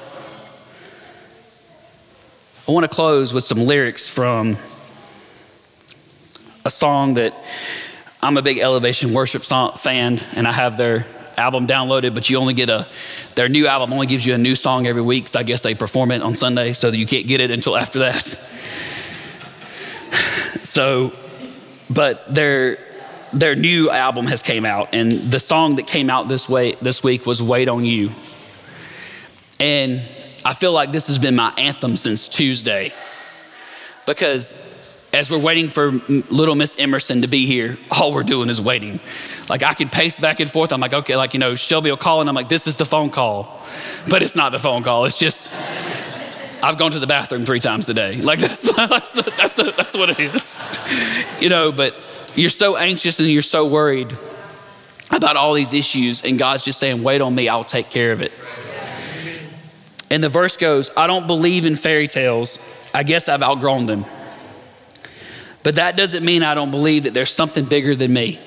I 2.68 2.72
want 2.72 2.84
to 2.84 2.96
close 2.96 3.34
with 3.34 3.44
some 3.44 3.66
lyrics 3.66 4.08
from 4.08 4.58
a 6.64 6.72
song 6.72 7.16
that 7.16 7.36
I'm 8.22 8.38
a 8.38 8.42
big 8.42 8.60
Elevation 8.60 9.14
Worship 9.14 9.44
song, 9.44 9.74
fan, 9.78 10.20
and 10.36 10.48
I 10.48 10.52
have 10.52 10.78
their 10.78 11.06
album 11.38 11.66
downloaded, 11.66 12.14
but 12.14 12.30
you 12.30 12.38
only 12.38 12.54
get 12.54 12.70
a, 12.70 12.88
their 13.36 13.50
new 13.50 13.68
album 13.68 13.92
only 13.94 14.06
gives 14.06 14.26
you 14.26 14.36
a 14.36 14.38
new 14.38 14.56
song 14.56 14.86
every 14.86 15.02
week. 15.02 15.28
So 15.28 15.40
I 15.40 15.44
guess 15.44 15.64
they 15.64 15.74
perform 15.74 16.12
it 16.12 16.22
on 16.22 16.36
Sunday 16.36 16.74
so 16.74 16.90
you 16.90 17.08
can't 17.08 17.26
get 17.26 17.42
it 17.42 17.52
until 17.52 17.76
after 17.76 18.00
that. 18.00 18.40
so, 20.72 21.12
but 21.90 22.34
their, 22.34 22.80
their 23.34 23.56
new 23.56 23.90
album 23.90 24.26
has 24.28 24.42
came 24.42 24.64
out 24.64 24.88
and 24.94 25.12
the 25.12 25.38
song 25.38 25.76
that 25.76 25.86
came 25.86 26.10
out 26.10 26.30
this 26.30 26.48
way 26.48 26.76
this 26.82 27.04
week 27.04 27.26
was 27.26 27.44
Wait 27.44 27.68
on 27.68 27.84
You. 27.84 28.12
And 29.60 30.02
I 30.46 30.54
feel 30.54 30.72
like 30.72 30.94
this 30.94 31.08
has 31.08 31.20
been 31.20 31.36
my 31.36 31.54
anthem 31.58 31.98
since 31.98 32.30
Tuesday 32.30 32.94
because 34.06 34.54
as 35.12 35.30
we're 35.30 35.40
waiting 35.40 35.68
for 35.68 35.92
little 35.92 36.56
Miss 36.56 36.80
Emerson 36.80 37.24
to 37.24 37.28
be 37.28 37.46
here, 37.46 37.78
all 37.92 38.14
we're 38.14 38.24
doing 38.24 38.50
is 38.50 38.62
waiting. 38.62 39.02
Like 39.50 39.64
I 39.64 39.74
can 39.74 39.90
pace 39.90 40.22
back 40.22 40.40
and 40.40 40.50
forth. 40.50 40.72
I'm 40.72 40.80
like, 40.80 40.94
okay, 40.94 41.18
like, 41.18 41.34
you 41.34 41.42
know, 41.42 41.54
Shelby 41.54 41.90
will 41.90 41.98
call 41.98 42.22
and 42.22 42.30
I'm 42.30 42.36
like, 42.36 42.48
this 42.48 42.66
is 42.66 42.78
the 42.78 42.86
phone 42.86 43.10
call. 43.10 43.62
But 44.10 44.24
it's 44.24 44.38
not 44.38 44.54
the 44.54 44.60
phone 44.60 44.84
call. 44.84 45.04
It's 45.04 45.20
just, 45.20 45.52
I've 46.64 46.78
gone 46.78 46.92
to 46.92 47.00
the 47.00 47.08
bathroom 47.08 47.44
three 47.44 47.60
times 47.60 47.90
a 47.90 47.94
day. 47.94 48.22
Like 48.22 48.40
that's, 48.40 48.62
that's, 48.76 49.12
that's, 49.12 49.56
that's 49.56 49.98
what 49.98 50.10
it 50.10 50.20
is. 50.20 50.60
You 51.42 51.50
know, 51.50 51.72
but 51.72 51.96
you're 52.36 52.50
so 52.50 52.78
anxious 52.78 53.20
and 53.20 53.30
you're 53.30 53.42
so 53.42 53.68
worried 53.68 54.12
about 55.12 55.36
all 55.38 55.54
these 55.54 55.74
issues. 55.74 56.24
And 56.24 56.38
God's 56.38 56.64
just 56.64 56.80
saying, 56.80 57.04
wait 57.04 57.22
on 57.22 57.34
me, 57.36 57.50
I'll 57.50 57.64
take 57.64 57.90
care 57.90 58.12
of 58.12 58.22
it. 58.22 58.32
And 60.10 60.24
the 60.24 60.30
verse 60.30 60.58
goes, 60.58 60.92
I 60.96 61.08
don't 61.08 61.26
believe 61.28 61.66
in 61.66 61.76
fairy 61.76 62.08
tales. 62.08 62.60
I 62.94 63.04
guess 63.04 63.30
I've 63.30 63.42
outgrown 63.42 63.86
them. 63.86 64.06
But 65.64 65.76
that 65.76 65.96
doesn't 65.96 66.26
mean 66.26 66.44
I 66.44 66.54
don't 66.54 66.72
believe 66.72 67.04
that 67.04 67.14
there's 67.14 67.32
something 67.32 67.66
bigger 67.66 67.96
than 67.96 68.12
me. 68.12 68.40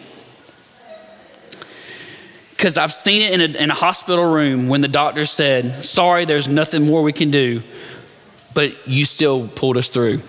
Because 2.50 2.76
I've 2.76 2.92
seen 2.92 3.22
it 3.22 3.40
in 3.40 3.40
a, 3.40 3.58
in 3.64 3.70
a 3.70 3.74
hospital 3.74 4.32
room 4.32 4.68
when 4.68 4.80
the 4.80 4.88
doctor 4.88 5.24
said, 5.24 5.84
Sorry, 5.84 6.24
there's 6.24 6.48
nothing 6.48 6.86
more 6.86 7.02
we 7.02 7.12
can 7.12 7.30
do, 7.30 7.62
but 8.54 8.88
you 8.88 9.04
still 9.04 9.48
pulled 9.48 9.76
us 9.76 9.88
through. 9.88 10.20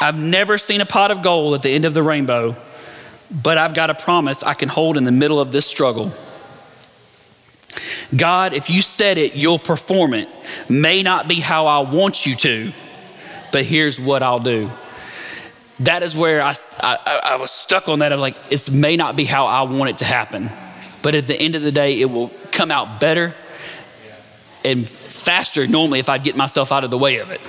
I've 0.00 0.18
never 0.18 0.58
seen 0.58 0.80
a 0.80 0.86
pot 0.86 1.10
of 1.10 1.22
gold 1.22 1.54
at 1.54 1.62
the 1.62 1.70
end 1.70 1.84
of 1.84 1.92
the 1.92 2.02
rainbow, 2.02 2.56
but 3.30 3.58
I've 3.58 3.74
got 3.74 3.90
a 3.90 3.94
promise 3.94 4.42
I 4.42 4.54
can 4.54 4.68
hold 4.68 4.96
in 4.96 5.04
the 5.04 5.12
middle 5.12 5.40
of 5.40 5.50
this 5.50 5.66
struggle. 5.66 6.12
God, 8.14 8.54
if 8.54 8.70
you 8.70 8.80
said 8.80 9.18
it, 9.18 9.34
you'll 9.34 9.58
perform 9.58 10.14
it. 10.14 10.30
May 10.68 11.02
not 11.02 11.28
be 11.28 11.40
how 11.40 11.66
I 11.66 11.80
want 11.80 12.24
you 12.24 12.36
to, 12.36 12.72
but 13.52 13.64
here's 13.64 14.00
what 14.00 14.22
I'll 14.22 14.38
do 14.38 14.70
that 15.80 16.02
is 16.02 16.16
where 16.16 16.42
I, 16.42 16.54
I, 16.80 17.20
I 17.22 17.36
was 17.36 17.52
stuck 17.52 17.88
on 17.88 18.00
that. 18.00 18.12
I'm 18.12 18.18
like, 18.18 18.36
it 18.50 18.68
may 18.70 18.96
not 18.96 19.14
be 19.14 19.24
how 19.24 19.46
I 19.46 19.62
want 19.62 19.90
it 19.90 19.98
to 19.98 20.04
happen, 20.04 20.50
but 21.02 21.14
at 21.14 21.28
the 21.28 21.36
end 21.36 21.54
of 21.54 21.62
the 21.62 21.70
day, 21.70 22.00
it 22.00 22.06
will 22.06 22.32
come 22.50 22.72
out 22.72 22.98
better 22.98 23.34
and 24.64 24.88
faster 24.88 25.66
normally 25.66 25.98
if 25.98 26.08
I'd 26.08 26.22
get 26.22 26.36
myself 26.36 26.72
out 26.72 26.84
of 26.84 26.90
the 26.90 26.98
way 26.98 27.18
of 27.18 27.30
it. 27.30 27.40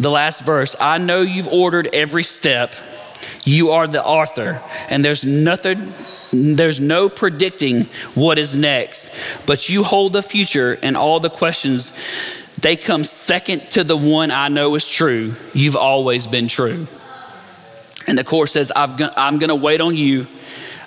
The 0.00 0.10
last 0.10 0.42
verse 0.42 0.76
I 0.80 0.98
know 0.98 1.20
you've 1.20 1.48
ordered 1.48 1.88
every 1.92 2.24
step. 2.24 2.74
You 3.44 3.70
are 3.70 3.86
the 3.86 4.04
author, 4.04 4.62
and 4.90 5.04
there's 5.04 5.24
nothing, 5.24 5.92
there's 6.32 6.80
no 6.80 7.08
predicting 7.08 7.84
what 8.14 8.38
is 8.38 8.54
next, 8.56 9.46
but 9.46 9.68
you 9.68 9.82
hold 9.82 10.12
the 10.12 10.22
future 10.22 10.78
and 10.82 10.96
all 10.96 11.20
the 11.20 11.30
questions 11.30 11.92
they 12.60 12.76
come 12.76 13.04
second 13.04 13.70
to 13.72 13.84
the 13.84 13.96
one 13.96 14.30
I 14.30 14.48
know 14.48 14.74
is 14.74 14.88
true. 14.88 15.34
You've 15.52 15.76
always 15.76 16.26
been 16.26 16.48
true. 16.48 16.86
And 18.06 18.16
the 18.16 18.24
chorus 18.24 18.52
says, 18.52 18.72
i 18.74 18.84
am 18.84 19.38
going 19.38 19.48
to 19.48 19.54
wait 19.54 19.80
on 19.80 19.96
you. 19.96 20.26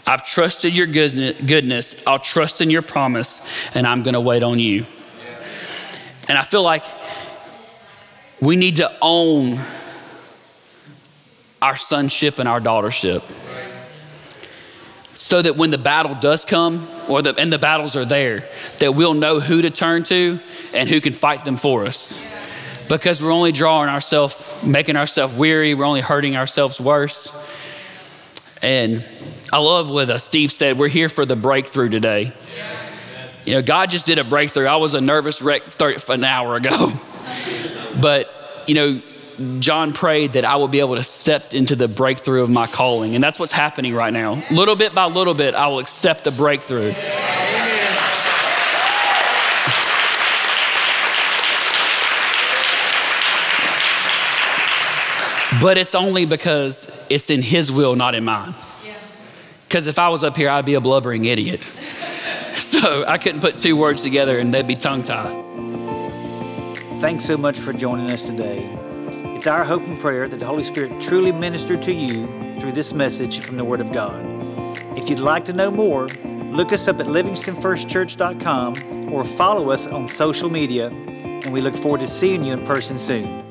I've 0.08 0.26
trusted 0.26 0.74
your 0.74 0.88
goodness. 0.88 2.02
I'll 2.08 2.18
trust 2.18 2.62
in 2.62 2.70
your 2.70 2.82
promise, 2.82 3.70
and 3.76 3.86
I'm 3.86 4.04
going 4.04 4.14
to 4.14 4.22
wait 4.22 4.42
on 4.42 4.58
you. 4.58 4.86
And 6.30 6.38
I 6.38 6.44
feel 6.44 6.64
like 6.64 6.86
we 8.40 8.56
need 8.56 8.78
to 8.78 8.96
own 9.02 9.60
our 11.62 11.76
sonship 11.76 12.40
and 12.40 12.48
our 12.48 12.62
daughtership 12.62 13.24
so 15.14 15.42
that 15.42 15.58
when 15.58 15.72
the 15.72 15.78
battle 15.78 16.16
does 16.16 16.46
come 16.46 16.88
or 17.10 17.22
the, 17.24 17.36
and 17.36 17.52
the 17.52 17.58
battles 17.58 17.96
are 17.96 18.06
there 18.06 18.48
that 18.80 18.94
we'll 18.94 19.16
know 19.16 19.40
who 19.40 19.64
to 19.64 19.72
turn 19.72 20.04
to 20.04 20.40
and 20.74 20.88
who 20.88 21.02
can 21.02 21.14
fight 21.14 21.44
them 21.44 21.58
for 21.58 21.86
us 21.86 22.22
because 22.88 23.22
we're 23.22 23.32
only 23.32 23.52
drawing 23.52 23.90
ourselves 23.90 24.48
making 24.64 24.96
ourselves 24.96 25.36
weary 25.36 25.74
we're 25.74 25.86
only 25.86 26.02
hurting 26.02 26.36
ourselves 26.36 26.80
worse 26.80 27.30
and 28.62 29.06
i 29.52 29.58
love 29.58 29.92
what 29.92 30.10
uh, 30.10 30.18
steve 30.18 30.52
said 30.52 30.78
we're 30.78 30.88
here 30.88 31.10
for 31.10 31.26
the 31.26 31.36
breakthrough 31.36 31.90
today 31.90 32.32
you 33.46 33.54
know 33.54 33.62
god 33.62 33.90
just 33.90 34.06
did 34.06 34.18
a 34.18 34.24
breakthrough 34.24 34.66
i 34.66 34.76
was 34.76 34.94
a 34.94 35.02
nervous 35.02 35.42
wreck 35.42 35.64
30, 35.64 36.14
an 36.14 36.24
hour 36.24 36.56
ago 36.56 36.92
but 38.02 38.30
you 38.68 38.76
know 38.76 39.02
John 39.60 39.94
prayed 39.94 40.34
that 40.34 40.46
I 40.46 40.56
will 40.56 40.68
be 40.68 40.80
able 40.80 40.96
to 40.96 41.04
step 41.04 41.54
into 41.54 41.76
the 41.76 41.88
breakthrough 41.88 42.42
of 42.42 42.50
my 42.50 42.66
calling. 42.66 43.14
And 43.14 43.24
that's 43.24 43.38
what's 43.38 43.52
happening 43.52 43.94
right 43.94 44.12
now. 44.12 44.44
Little 44.50 44.76
bit 44.76 44.96
by 44.96 45.06
little 45.06 45.36
bit, 45.36 45.54
I 45.54 45.68
will 45.68 45.78
accept 45.78 46.24
the 46.24 46.32
breakthrough. 46.32 46.92
But 55.62 55.78
it's 55.78 55.96
only 55.96 56.26
because 56.26 56.97
it's 57.10 57.30
in 57.30 57.42
His 57.42 57.72
will, 57.72 57.96
not 57.96 58.16
in 58.16 58.24
mine. 58.24 58.54
Because 59.68 59.88
if 59.88 60.00
I 60.00 60.10
was 60.10 60.24
up 60.24 60.38
here, 60.38 60.50
I'd 60.50 60.66
be 60.66 60.76
a 60.76 60.82
blubbering 60.82 61.26
idiot. 61.26 61.62
so 62.54 63.04
I 63.06 63.18
couldn't 63.18 63.42
put 63.42 63.58
two 63.58 63.76
words 63.76 64.02
together 64.02 64.40
and 64.40 64.54
they'd 64.54 64.66
be 64.66 64.76
tongue 64.76 65.04
tied. 65.04 65.44
Thanks 67.02 67.26
so 67.26 67.38
much 67.38 67.60
for 67.60 67.74
joining 67.74 68.10
us 68.10 68.24
today. 68.24 68.64
It's 69.36 69.46
our 69.46 69.66
hope 69.66 69.84
and 69.84 70.00
prayer 70.00 70.28
that 70.28 70.40
the 70.40 70.46
Holy 70.46 70.64
Spirit 70.64 71.00
truly 71.02 71.32
ministered 71.32 71.84
to 71.84 71.94
you 71.94 72.28
through 72.60 72.72
this 72.72 72.94
message 72.94 73.40
from 73.40 73.58
the 73.58 73.64
Word 73.64 73.82
of 73.82 73.92
God. 73.92 74.26
If 74.98 75.10
you'd 75.10 75.20
like 75.20 75.46
to 75.46 75.54
know 75.54 75.70
more, 75.70 76.08
look 76.08 76.74
us 76.74 76.88
up 76.88 77.00
at 77.00 77.06
livingstonfirstchurch.com 77.06 79.14
or 79.14 79.24
follow 79.24 79.70
us 79.70 79.86
on 79.86 80.08
social 80.08 80.50
media, 80.50 80.88
and 80.88 81.54
we 81.54 81.62
look 81.62 81.76
forward 81.76 82.02
to 82.02 82.08
seeing 82.08 82.46
you 82.46 82.54
in 82.54 82.66
person 82.66 82.98
soon. 82.98 83.47